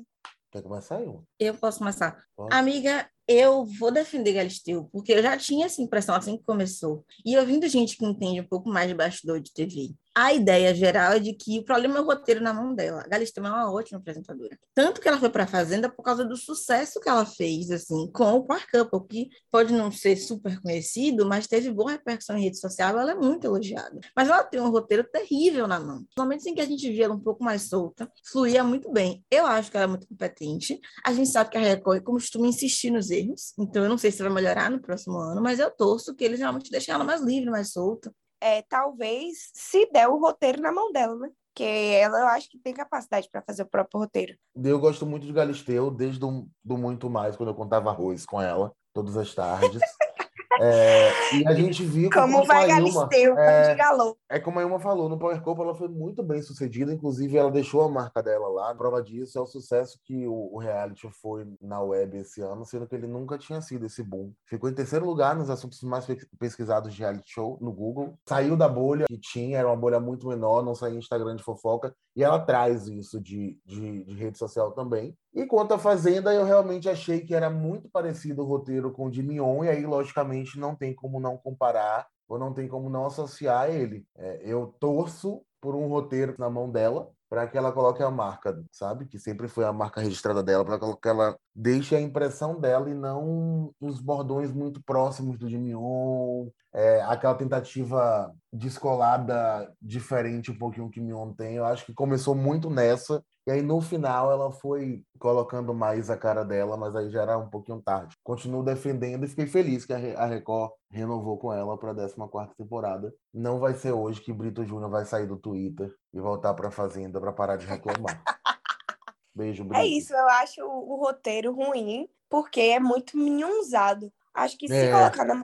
Quer 0.51 0.61
começar, 0.61 0.99
Ilma? 1.01 1.23
Eu 1.39 1.53
posso 1.55 1.79
começar. 1.79 2.21
Pode. 2.35 2.53
Amiga, 2.53 3.09
eu 3.27 3.65
vou 3.65 3.91
defender 3.91 4.33
Galisteu, 4.33 4.89
porque 4.91 5.11
eu 5.11 5.21
já 5.21 5.37
tinha 5.37 5.65
essa 5.65 5.81
impressão 5.81 6.15
assim 6.15 6.37
que 6.37 6.43
começou. 6.43 7.05
E 7.25 7.37
ouvindo 7.37 7.67
gente 7.67 7.97
que 7.97 8.05
entende 8.05 8.39
um 8.39 8.47
pouco 8.47 8.69
mais 8.69 8.87
de 8.87 8.93
bastidor 8.93 9.41
de 9.41 9.53
TV, 9.53 9.93
a 10.19 10.33
ideia 10.33 10.73
geral 10.73 11.13
é 11.13 11.19
de 11.19 11.31
que 11.31 11.59
o 11.59 11.63
problema 11.63 11.99
é 11.99 12.01
o 12.01 12.05
roteiro 12.05 12.41
na 12.41 12.51
mão 12.51 12.73
dela. 12.73 13.03
A 13.05 13.07
Galisteu 13.07 13.45
é 13.45 13.49
uma 13.49 13.71
ótima 13.71 13.99
apresentadora. 13.99 14.57
Tanto 14.73 14.99
que 14.99 15.07
ela 15.07 15.19
foi 15.19 15.29
para 15.29 15.43
a 15.43 15.47
Fazenda 15.47 15.91
por 15.91 16.01
causa 16.01 16.25
do 16.25 16.35
sucesso 16.35 16.99
que 16.99 17.07
ela 17.07 17.23
fez, 17.23 17.69
assim, 17.69 18.09
com 18.11 18.33
o 18.33 18.43
Par 18.43 18.65
Couple, 18.71 19.07
que 19.07 19.29
pode 19.51 19.71
não 19.71 19.91
ser 19.91 20.15
super 20.15 20.59
conhecido, 20.59 21.23
mas 21.23 21.45
teve 21.45 21.69
boa 21.69 21.91
repercussão 21.91 22.35
em 22.35 22.45
rede 22.45 22.59
social, 22.59 22.97
ela 22.97 23.11
é 23.11 23.15
muito 23.15 23.45
elogiada. 23.45 23.99
Mas 24.15 24.27
ela 24.27 24.43
tem 24.43 24.59
um 24.59 24.71
roteiro 24.71 25.03
terrível 25.03 25.67
na 25.67 25.79
mão. 25.79 26.03
Normalmente, 26.17 26.49
em 26.49 26.55
que 26.55 26.61
a 26.61 26.65
gente 26.65 26.89
via 26.89 27.05
ela 27.05 27.13
um 27.13 27.19
pouco 27.19 27.43
mais 27.43 27.69
solta, 27.69 28.11
fluía 28.31 28.63
muito 28.63 28.91
bem. 28.91 29.23
Eu 29.29 29.45
acho 29.45 29.69
que 29.69 29.77
ela 29.77 29.83
é 29.83 29.87
muito 29.87 30.07
competente. 30.07 30.81
A 31.05 31.13
gente 31.13 31.29
sabe 31.29 31.51
que 31.51 31.57
a 31.59 31.61
Record 31.61 32.01
costuma 32.01 32.47
insistir 32.47 32.89
nos 32.89 33.11
erros, 33.11 33.53
então 33.59 33.83
eu 33.83 33.89
não 33.89 33.99
sei 33.99 34.09
se 34.09 34.23
vai 34.23 34.31
melhorar 34.31 34.71
no 34.71 34.81
próximo 34.81 35.19
ano, 35.19 35.43
mas 35.43 35.59
eu 35.59 35.69
torço 35.69 36.15
que 36.15 36.23
eles 36.23 36.39
realmente 36.39 36.71
deixem 36.71 36.91
ela 36.91 37.03
mais 37.03 37.21
livre, 37.21 37.51
mais 37.51 37.71
solta. 37.71 38.11
É, 38.41 38.61
talvez 38.63 39.49
se 39.53 39.89
der 39.91 40.07
o 40.07 40.19
roteiro 40.19 40.61
na 40.61 40.71
mão 40.71 40.91
dela, 40.91 41.15
né? 41.15 41.29
Porque 41.47 41.63
ela 41.63 42.19
eu 42.19 42.27
acho 42.27 42.49
que 42.49 42.59
tem 42.59 42.73
capacidade 42.73 43.27
para 43.31 43.41
fazer 43.41 43.63
o 43.63 43.69
próprio 43.69 43.99
roteiro. 43.99 44.35
Eu 44.55 44.79
gosto 44.79 45.05
muito 45.05 45.25
de 45.25 45.33
Galisteu, 45.33 45.89
desde 45.89 46.19
do, 46.19 46.47
do 46.63 46.77
Muito 46.77 47.09
Mais, 47.09 47.35
quando 47.35 47.49
eu 47.49 47.55
contava 47.55 47.89
arroz 47.89 48.25
com 48.25 48.39
ela, 48.39 48.71
todas 48.93 49.17
as 49.17 49.33
tardes. 49.33 49.81
É, 50.59 51.35
e 51.35 51.47
a 51.47 51.53
gente 51.53 51.83
viu 51.83 52.09
como 52.09 52.43
vai 52.45 52.67
Galisteu, 52.67 53.37
é, 53.37 53.71
de 53.71 53.77
Galô. 53.77 54.17
É 54.29 54.39
como 54.39 54.59
a 54.59 54.63
Ilma 54.63 54.79
falou, 54.79 55.09
no 55.09 55.19
Power 55.19 55.41
Cup 55.41 55.59
ela 55.59 55.75
foi 55.75 55.87
muito 55.87 56.23
bem 56.23 56.41
sucedida, 56.41 56.93
inclusive 56.93 57.37
ela 57.37 57.51
deixou 57.51 57.83
a 57.83 57.89
marca 57.89 58.23
dela 58.23 58.47
lá. 58.47 58.73
Prova 58.73 59.01
disso 59.01 59.37
é 59.37 59.41
o 59.41 59.45
sucesso 59.45 59.99
que 60.03 60.25
o, 60.27 60.49
o 60.53 60.57
reality 60.57 61.07
foi 61.21 61.45
na 61.61 61.81
web 61.81 62.17
esse 62.17 62.41
ano, 62.41 62.65
sendo 62.65 62.87
que 62.87 62.95
ele 62.95 63.07
nunca 63.07 63.37
tinha 63.37 63.61
sido 63.61 63.85
esse 63.85 64.01
boom. 64.01 64.31
Ficou 64.45 64.69
em 64.69 64.73
terceiro 64.73 65.05
lugar 65.05 65.35
nos 65.35 65.49
assuntos 65.49 65.81
mais 65.83 66.05
pesquisados 66.39 66.93
de 66.93 66.99
reality 66.99 67.31
show 67.31 67.57
no 67.61 67.71
Google. 67.71 68.17
Saiu 68.27 68.55
da 68.55 68.67
bolha 68.67 69.05
que 69.07 69.17
tinha, 69.17 69.59
era 69.59 69.67
uma 69.67 69.77
bolha 69.77 69.99
muito 69.99 70.27
menor, 70.27 70.63
não 70.63 70.75
saía 70.75 70.97
Instagram 70.97 71.35
de 71.35 71.43
fofoca, 71.43 71.93
e 72.15 72.23
ela 72.23 72.39
traz 72.39 72.87
isso 72.87 73.21
de, 73.21 73.59
de, 73.65 74.03
de 74.03 74.15
rede 74.15 74.37
social 74.37 74.71
também. 74.71 75.15
E 75.37 75.45
quanto 75.45 75.75
à 75.75 75.77
Fazenda, 75.77 76.33
eu 76.33 76.43
realmente 76.43 76.89
achei 76.89 77.19
que 77.19 77.35
era 77.35 77.47
muito 77.47 77.87
parecido 77.91 78.41
o 78.41 78.45
roteiro 78.47 78.91
com 78.91 79.05
o 79.05 79.11
de 79.11 79.21
Mion, 79.21 79.63
e 79.63 79.69
aí, 79.69 79.85
logicamente, 79.85 80.59
não 80.59 80.75
tem 80.75 80.95
como 80.95 81.19
não 81.19 81.37
comparar, 81.37 82.07
ou 82.27 82.39
não 82.39 82.51
tem 82.51 82.67
como 82.67 82.89
não 82.89 83.05
associar 83.05 83.69
ele. 83.69 84.03
É, 84.17 84.41
eu 84.41 84.73
torço 84.79 85.43
por 85.61 85.75
um 85.75 85.87
roteiro 85.87 86.33
na 86.39 86.49
mão 86.49 86.71
dela, 86.71 87.11
para 87.29 87.45
que 87.45 87.55
ela 87.55 87.71
coloque 87.71 88.01
a 88.01 88.09
marca, 88.09 88.59
sabe? 88.71 89.05
Que 89.05 89.19
sempre 89.19 89.47
foi 89.47 89.63
a 89.63 89.71
marca 89.71 90.01
registrada 90.01 90.41
dela, 90.41 90.65
para 90.65 90.79
que 90.79 91.07
ela 91.07 91.37
deixe 91.53 91.95
a 91.95 92.01
impressão 92.01 92.59
dela 92.59 92.89
e 92.89 92.95
não 92.95 93.71
os 93.79 94.01
bordões 94.01 94.51
muito 94.51 94.81
próximos 94.83 95.37
do 95.37 95.47
Jimmy 95.47 95.75
On, 95.75 96.49
é, 96.73 97.03
aquela 97.03 97.35
tentativa 97.35 98.33
descolada 98.51 99.71
diferente 99.79 100.49
um 100.49 100.57
pouquinho 100.57 100.89
que 100.89 100.99
Mion 100.99 101.31
tem. 101.31 101.57
Eu 101.57 101.65
acho 101.65 101.85
que 101.85 101.93
começou 101.93 102.33
muito 102.33 102.71
nessa 102.71 103.23
e 103.47 103.51
aí 103.51 103.61
no 103.61 103.79
final 103.79 104.29
ela 104.29 104.51
foi 104.51 105.05
colocando 105.17 105.73
mais 105.73 106.09
a 106.09 106.17
cara 106.17 106.43
dela, 106.43 106.75
mas 106.75 106.93
aí 106.97 107.09
já 107.09 107.21
era 107.21 107.37
um 107.37 107.49
pouquinho 107.49 107.81
tarde. 107.81 108.13
Continuo 108.21 108.61
defendendo 108.61 109.23
e 109.23 109.27
fiquei 109.29 109.47
feliz 109.47 109.85
que 109.85 109.93
a 109.93 110.25
Record 110.25 110.73
renovou 110.91 111.37
com 111.37 111.53
ela 111.53 111.77
para 111.77 111.91
a 111.91 111.95
14 111.95 112.15
temporada. 112.57 113.13
Não 113.33 113.57
vai 113.57 113.73
ser 113.73 113.93
hoje 113.93 114.19
que 114.19 114.33
Brito 114.33 114.65
Júnior 114.65 114.91
vai 114.91 115.05
sair 115.05 115.25
do 115.25 115.37
Twitter 115.37 115.95
e 116.13 116.19
voltar 116.19 116.53
para 116.55 116.67
a 116.67 116.71
Fazenda 116.71 117.21
para 117.21 117.31
parar 117.31 117.55
de 117.55 117.65
reclamar. 117.65 118.21
Beijo, 119.33 119.63
Brito. 119.63 119.81
É 119.81 119.85
isso, 119.87 120.13
eu 120.13 120.27
acho 120.27 120.61
o, 120.65 120.95
o 120.95 121.05
roteiro 121.05 121.53
ruim, 121.53 122.09
porque 122.29 122.59
é 122.59 122.81
muito 122.81 123.17
minhonzado. 123.17 124.11
Acho 124.33 124.57
que 124.57 124.67
se 124.67 124.75
é. 124.75 124.91
colocar 124.91 125.23
na 125.23 125.35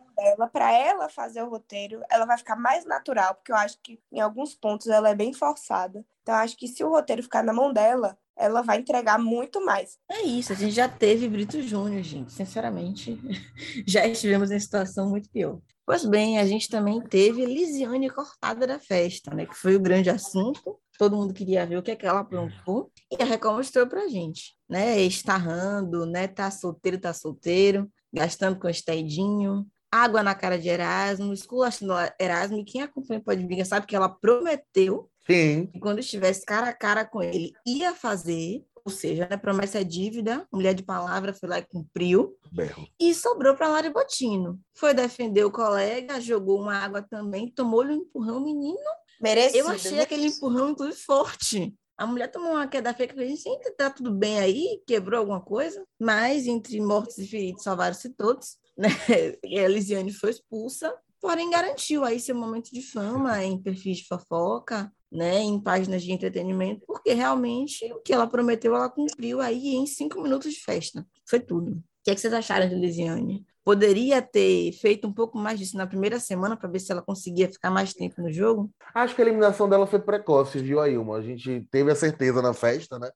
para 0.52 0.72
ela 0.72 1.10
fazer 1.10 1.42
o 1.44 1.50
roteiro, 1.50 2.02
ela 2.10 2.26
vai 2.26 2.38
ficar 2.38 2.56
mais 2.56 2.86
natural, 2.86 3.36
porque 3.36 3.52
eu 3.52 3.56
acho 3.56 3.78
que 3.82 4.00
em 4.12 4.20
alguns 4.20 4.54
pontos 4.54 4.88
ela 4.88 5.10
é 5.10 5.16
bem 5.16 5.34
forçada. 5.34 6.06
Então, 6.22 6.36
acho 6.36 6.56
que 6.58 6.68
se 6.68 6.84
o 6.84 6.90
roteiro 6.90 7.22
ficar 7.22 7.44
na 7.44 7.52
mão 7.52 7.74
dela, 7.74 8.18
ela 8.36 8.62
vai 8.62 8.80
entregar 8.80 9.20
muito 9.20 9.64
mais. 9.64 9.98
É 10.10 10.22
isso, 10.22 10.54
a 10.54 10.56
gente 10.56 10.72
já 10.72 10.88
teve 10.88 11.28
Brito 11.28 11.62
Júnior, 11.62 12.02
gente. 12.02 12.32
Sinceramente, 12.32 13.20
já 13.88 14.08
estivemos 14.08 14.50
em 14.52 14.60
situação 14.60 15.10
muito 15.10 15.30
pior. 15.30 15.60
Pois 15.86 16.06
bem, 16.06 16.40
a 16.40 16.46
gente 16.46 16.70
também 16.70 17.02
teve 17.02 17.46
Lisiane 17.46 18.10
cortada 18.10 18.66
da 18.66 18.80
festa, 18.80 19.34
né? 19.36 19.46
Que 19.46 19.54
foi 19.54 19.76
o 19.76 19.82
grande 19.82 20.10
assunto. 20.10 20.80
Todo 20.98 21.18
mundo 21.18 21.34
queria 21.34 21.66
ver 21.66 21.78
o 21.78 21.84
que, 21.84 21.92
é 21.92 21.96
que 21.96 22.06
ela 22.06 22.22
aprontou. 22.22 22.90
E 23.12 23.22
a 23.22 23.26
Record 23.26 23.58
mostrou 23.58 23.86
pra 23.86 24.08
gente, 24.08 24.56
né? 24.70 25.02
Estarrando, 25.02 26.06
né? 26.06 26.26
Tá 26.28 26.50
solteiro, 26.50 26.98
tá 26.98 27.14
solteiro 27.14 27.92
gastando 28.14 28.60
com 28.60 28.70
estedinho, 28.70 29.66
água 29.94 30.24
na 30.24 30.34
cara 30.34 30.58
de 30.58 30.68
Erasmo, 30.68 31.32
esculachando 31.32 31.94
Erasmo, 32.20 32.58
e 32.58 32.66
quem 32.66 32.82
acompanha 32.82 33.20
o 33.20 33.24
Podmiga 33.24 33.64
sabe 33.64 33.86
que 33.86 33.96
ela 33.96 34.10
prometeu 34.10 35.10
Sim. 35.28 35.68
que 35.68 35.80
quando 35.80 36.00
estivesse 36.00 36.44
cara 36.46 36.70
a 36.70 36.74
cara 36.74 37.06
com 37.06 37.22
ele, 37.22 37.54
ia 37.66 37.94
fazer, 37.94 38.66
ou 38.84 38.92
seja, 38.92 39.28
né, 39.30 39.38
promessa 39.38 39.80
é 39.80 39.84
dívida, 39.84 40.48
mulher 40.52 40.74
de 40.74 40.84
palavra 40.84 41.34
foi 41.34 41.48
lá 41.48 41.60
e 41.60 41.66
cumpriu, 41.66 42.36
Berro. 42.52 42.88
e 43.00 43.14
sobrou 43.14 43.56
para 43.56 43.68
Lari 43.68 43.90
Botino. 43.92 44.60
Foi 44.76 44.94
defender 44.94 45.46
o 45.46 45.52
colega, 45.52 46.20
jogou 46.20 46.60
uma 46.60 46.76
água 46.76 47.02
também, 47.02 47.52
tomou-lhe 47.52 47.94
um 47.94 47.98
empurrão, 47.98 48.40
menino. 48.40 48.78
Merecido, 49.22 49.60
Eu 49.60 49.70
achei 49.70 49.92
né? 49.92 50.02
aquele 50.02 50.26
empurrão, 50.26 50.72
inclusive, 50.72 50.98
forte. 51.00 51.74
A 51.96 52.08
mulher 52.08 52.28
tomou 52.30 52.54
uma 52.54 52.68
queda 52.68 52.94
feia 52.94 53.08
que 53.08 53.20
a 53.20 53.26
gente 53.26 53.72
tá 53.78 53.90
tudo 53.90 54.12
bem 54.12 54.40
aí, 54.40 54.82
quebrou 54.88 55.20
alguma 55.20 55.40
coisa, 55.40 55.86
mas 56.00 56.48
entre 56.48 56.82
mortos 56.82 57.20
e 57.20 57.28
feridos 57.28 57.64
salvaram-se 57.64 58.10
todos, 58.10 58.58
né? 58.78 58.88
E 59.44 59.60
a 59.60 59.64
Elisiane 59.64 60.12
foi 60.12 60.32
expulsa, 60.32 60.94
porém 61.22 61.50
garantiu 61.50 62.04
aí 62.04 62.20
seu 62.20 62.36
momento 62.36 62.72
de 62.72 62.82
fama 62.82 63.44
em 63.44 63.62
perfis 63.62 63.98
de 63.98 64.08
fofoca, 64.08 64.92
né, 65.12 65.40
em 65.40 65.60
páginas 65.60 66.02
de 66.02 66.12
entretenimento, 66.12 66.84
porque 66.88 67.14
realmente 67.14 67.86
o 67.94 68.00
que 68.00 68.12
ela 68.12 68.26
prometeu, 68.26 68.76
ela 68.76 68.90
cumpriu 68.90 69.40
aí 69.40 69.76
em 69.76 69.86
cinco 69.86 70.22
minutos 70.22 70.52
de 70.52 70.60
festa. 70.60 71.06
Foi 71.30 71.40
tudo. 71.40 71.72
O 71.74 71.84
que, 72.04 72.12
é 72.12 72.16
que 72.16 72.20
vocês 72.20 72.34
acharam 72.34 72.68
de 72.68 72.76
Lisiane? 72.76 73.46
Poderia 73.64 74.22
ter 74.22 74.74
feito 74.74 75.08
um 75.08 75.14
pouco 75.14 75.38
mais 75.38 75.58
disso 75.58 75.78
na 75.78 75.88
primeira 75.88 76.20
semana 76.20 76.58
para 76.58 76.68
ver 76.68 76.80
se 76.80 76.92
ela 76.92 77.02
conseguia 77.02 77.50
ficar 77.50 77.72
mais 77.72 77.94
tempo 77.94 78.22
no 78.22 78.30
jogo? 78.30 78.70
Acho 78.94 79.16
que 79.16 79.22
a 79.22 79.26
eliminação 79.26 79.70
dela 79.70 79.88
foi 79.88 80.00
precoce, 80.00 80.60
viu, 80.60 80.82
Ailma? 80.82 81.16
A 81.16 81.22
gente 81.22 81.66
teve 81.72 81.90
a 81.90 81.96
certeza 81.96 82.42
na 82.42 82.54
festa, 82.54 83.00
né? 83.00 83.10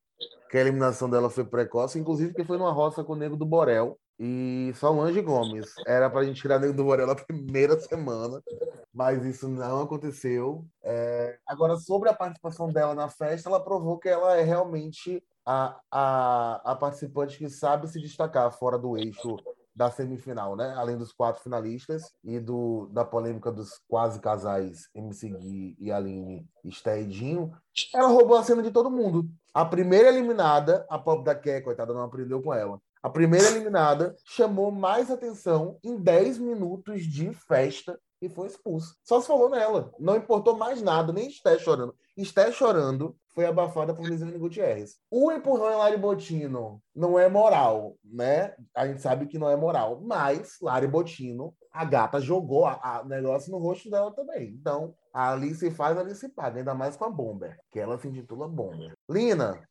Que 0.50 0.58
a 0.58 0.62
eliminação 0.62 1.10
dela 1.10 1.30
foi 1.30 1.44
precoce, 1.44 2.00
inclusive 2.00 2.34
que 2.34 2.46
foi 2.46 2.58
numa 2.58 2.72
roça 2.72 3.04
com 3.04 3.12
o 3.12 3.16
Nego 3.18 3.36
do 3.36 3.46
Borel 3.46 4.00
e 4.20 4.72
Solange 4.76 5.22
Gomes. 5.22 5.74
Era 5.86 6.10
para 6.10 6.22
a 6.22 6.24
gente 6.24 6.42
tirar 6.42 6.60
Nego 6.60 6.74
do 6.74 6.84
Borel 6.84 7.08
na 7.08 7.16
primeira 7.16 7.80
semana, 7.80 8.42
mas 8.94 9.24
isso 9.26 9.48
não 9.48 9.82
aconteceu. 9.82 10.66
É... 10.84 11.38
Agora, 11.46 11.76
sobre 11.78 12.10
a 12.10 12.14
participação 12.14 12.70
dela 12.70 12.96
na 12.96 13.10
festa, 13.10 13.50
ela 13.50 13.64
provou 13.64 13.98
que 13.98 14.10
ela 14.10 14.36
é 14.38 14.44
realmente 14.44 15.24
a, 15.46 15.80
a, 15.92 16.72
a 16.72 16.76
participante 16.76 17.38
que 17.38 17.50
sabe 17.50 17.88
se 17.88 18.02
destacar 18.02 18.52
fora 18.52 18.78
do 18.78 18.98
eixo 18.98 19.38
da 19.78 19.92
semifinal, 19.92 20.56
né? 20.56 20.74
Além 20.76 20.98
dos 20.98 21.14
quatro 21.14 21.44
finalistas 21.44 22.12
e 22.24 22.40
do, 22.40 22.88
da 22.92 23.06
polêmica 23.06 23.52
dos 23.52 23.80
quase 23.88 24.20
casais 24.20 24.90
MC 24.96 25.30
Gui 25.30 25.78
e 25.80 25.92
Aline 25.92 26.50
Estedinho, 26.66 27.52
ela 27.94 28.08
roubou 28.08 28.36
a 28.36 28.44
cena 28.44 28.64
de 28.64 28.72
todo 28.72 28.90
mundo. 28.90 29.30
A 29.54 29.64
primeira 29.64 30.10
eliminada, 30.10 30.84
a 30.90 30.98
Pop 30.98 31.24
da 31.24 31.36
Ké, 31.36 31.62
coitada, 31.62 31.94
não 31.94 32.02
aprendeu 32.02 32.42
com 32.42 32.52
ela. 32.52 32.82
A 33.08 33.10
primeira 33.10 33.48
eliminada 33.48 34.18
chamou 34.26 34.70
mais 34.70 35.10
atenção 35.10 35.80
em 35.82 35.96
10 35.96 36.40
minutos 36.40 37.06
de 37.06 37.34
festa 37.34 37.98
e 38.22 38.28
foi 38.28 38.48
expulsa. 38.48 38.94
Só 39.02 39.22
se 39.22 39.28
falou 39.28 39.50
nela. 39.50 39.94
Não 39.98 40.18
importou 40.18 40.58
mais 40.58 40.82
nada, 40.82 41.14
nem 41.14 41.30
Esté 41.30 41.58
chorando. 41.58 41.96
Esté 42.18 42.52
chorando 42.52 43.16
foi 43.30 43.46
abafada 43.46 43.94
por 43.94 44.06
Lisiane 44.06 44.38
Gutierrez. 44.38 44.98
O 45.10 45.32
empurrão 45.32 45.72
em 45.72 45.78
Lari 45.78 45.96
Botino 45.96 46.82
não 46.94 47.18
é 47.18 47.30
moral, 47.30 47.96
né? 48.04 48.54
A 48.76 48.86
gente 48.86 49.02
sabe 49.02 49.26
que 49.28 49.40
não 49.40 49.50
é 49.50 49.56
moral, 49.56 50.02
mas 50.02 50.58
Lari 50.62 50.88
Botino, 50.88 51.56
a 51.72 51.86
gata 51.86 52.20
jogou 52.20 52.66
o 52.66 53.04
negócio 53.06 53.54
no 53.54 53.58
rosto 53.58 53.90
dela 53.90 54.12
também. 54.12 54.50
Então, 54.50 54.94
ali 55.14 55.56
se 55.56 55.72
faz, 55.72 55.98
ali 55.98 56.14
se 56.14 56.28
paga, 56.28 56.60
ainda 56.60 56.76
mais 56.76 56.98
com 56.98 57.06
a 57.06 57.10
Bomber, 57.10 57.58
que 57.72 57.80
ela 57.80 57.98
se 57.98 58.10
intitula 58.10 58.50
Bomber. 58.50 58.92
Lina. 59.10 59.66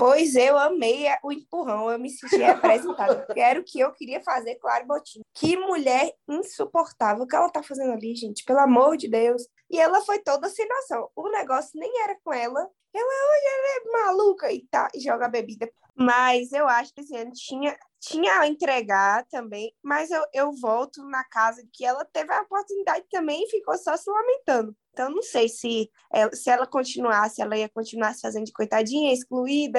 Pois 0.00 0.34
eu 0.34 0.56
amei 0.56 1.04
o 1.22 1.30
empurrão, 1.30 1.90
eu 1.90 1.98
me 1.98 2.08
senti 2.08 2.38
representada. 2.38 3.26
era 3.36 3.60
o 3.60 3.62
que 3.62 3.78
eu 3.78 3.92
queria 3.92 4.22
fazer 4.22 4.54
com 4.54 4.66
Lari 4.66 4.86
Botino. 4.86 5.22
Que 5.34 5.58
mulher 5.58 6.10
insuportável. 6.26 7.24
O 7.24 7.26
que 7.26 7.36
ela 7.36 7.50
tá 7.50 7.62
fazendo 7.62 7.92
ali, 7.92 8.16
gente? 8.16 8.42
Pelo 8.46 8.60
amor 8.60 8.96
de 8.96 9.10
Deus. 9.10 9.42
E 9.70 9.78
ela 9.78 10.00
foi 10.00 10.18
toda 10.20 10.48
sem 10.48 10.66
noção. 10.66 11.10
O 11.14 11.28
negócio 11.28 11.72
nem 11.74 12.02
era 12.02 12.16
com 12.24 12.32
ela. 12.32 12.66
Ela 12.94 13.12
ela 13.44 13.76
é 13.76 14.04
maluca 14.04 14.50
e 14.50 14.66
tá, 14.70 14.88
e 14.94 15.00
joga 15.00 15.28
bebida. 15.28 15.70
Mas 15.94 16.50
eu 16.52 16.66
acho 16.66 16.94
que 16.94 17.02
esse 17.02 17.14
ano 17.14 17.30
tinha, 17.34 17.78
tinha 18.00 18.40
a 18.40 18.48
entregar 18.48 19.26
também, 19.26 19.70
mas 19.82 20.10
eu, 20.10 20.24
eu 20.32 20.50
volto 20.52 21.04
na 21.04 21.22
casa 21.24 21.62
que 21.74 21.84
ela 21.84 22.06
teve 22.06 22.32
a 22.32 22.40
oportunidade 22.40 23.04
também 23.10 23.44
e 23.44 23.50
ficou 23.50 23.76
só 23.76 23.94
se 23.98 24.10
lamentando. 24.10 24.74
Então, 24.92 25.10
não 25.10 25.22
sei 25.22 25.48
se 25.48 25.90
ela, 26.12 26.32
se 26.34 26.50
ela 26.50 26.66
continuasse, 26.66 27.40
ela 27.40 27.56
ia 27.56 27.68
continuar 27.68 28.14
se 28.14 28.20
fazendo 28.20 28.46
de 28.46 28.52
coitadinha, 28.52 29.12
excluir, 29.12 29.70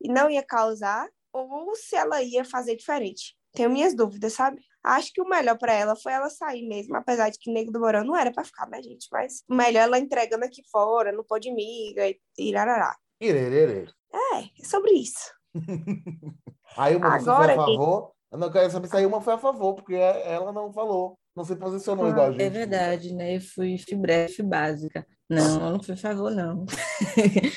e 0.00 0.08
não 0.08 0.28
ia 0.30 0.42
causar, 0.42 1.08
ou 1.32 1.74
se 1.74 1.96
ela 1.96 2.22
ia 2.22 2.44
fazer 2.44 2.76
diferente. 2.76 3.36
Tenho 3.52 3.70
minhas 3.70 3.94
dúvidas, 3.94 4.32
sabe? 4.32 4.62
Acho 4.82 5.12
que 5.12 5.20
o 5.20 5.28
melhor 5.28 5.58
para 5.58 5.72
ela 5.72 5.96
foi 5.96 6.12
ela 6.12 6.30
sair 6.30 6.66
mesmo, 6.66 6.96
apesar 6.96 7.28
de 7.30 7.38
que 7.38 7.52
Nego 7.52 7.70
do 7.70 7.80
Borão 7.80 8.04
não 8.04 8.16
era 8.16 8.32
para 8.32 8.44
ficar, 8.44 8.68
né, 8.68 8.82
gente? 8.82 9.08
Mas 9.12 9.42
o 9.48 9.54
melhor 9.54 9.82
ela 9.82 9.98
entregando 9.98 10.44
aqui 10.44 10.62
fora, 10.70 11.12
no 11.12 11.24
pó 11.24 11.38
de 11.38 11.52
miga 11.52 12.08
e 12.08 12.18
irarará. 12.38 12.96
Irerê. 13.20 13.86
É, 14.12 14.38
é 14.38 14.64
sobre 14.64 14.92
isso. 14.92 15.34
aí 16.76 16.96
uma 16.96 17.14
Agora, 17.14 17.54
foi 17.54 17.62
a 17.62 17.66
favor. 17.66 18.12
Eu 18.32 18.38
não 18.38 18.50
quero 18.50 18.70
saber 18.70 18.88
se 18.88 18.96
a 18.96 19.00
Ilma 19.00 19.20
foi 19.20 19.34
a 19.34 19.38
favor, 19.38 19.74
porque 19.74 19.94
ela 19.94 20.52
não 20.52 20.72
falou, 20.72 21.18
não 21.34 21.44
se 21.44 21.56
posicionou 21.56 22.06
ah, 22.06 22.10
igual 22.10 22.26
a 22.26 22.30
gente. 22.32 22.42
É 22.42 22.50
verdade, 22.50 23.14
né? 23.14 23.36
Eu 23.36 23.40
fui, 23.40 23.76
fui 23.78 23.96
breve, 23.96 24.42
básica. 24.42 25.06
Não, 25.28 25.38
eu 25.66 25.72
não 25.72 25.82
fui 25.82 25.94
a 25.94 25.96
favor, 25.96 26.30
não. 26.30 26.64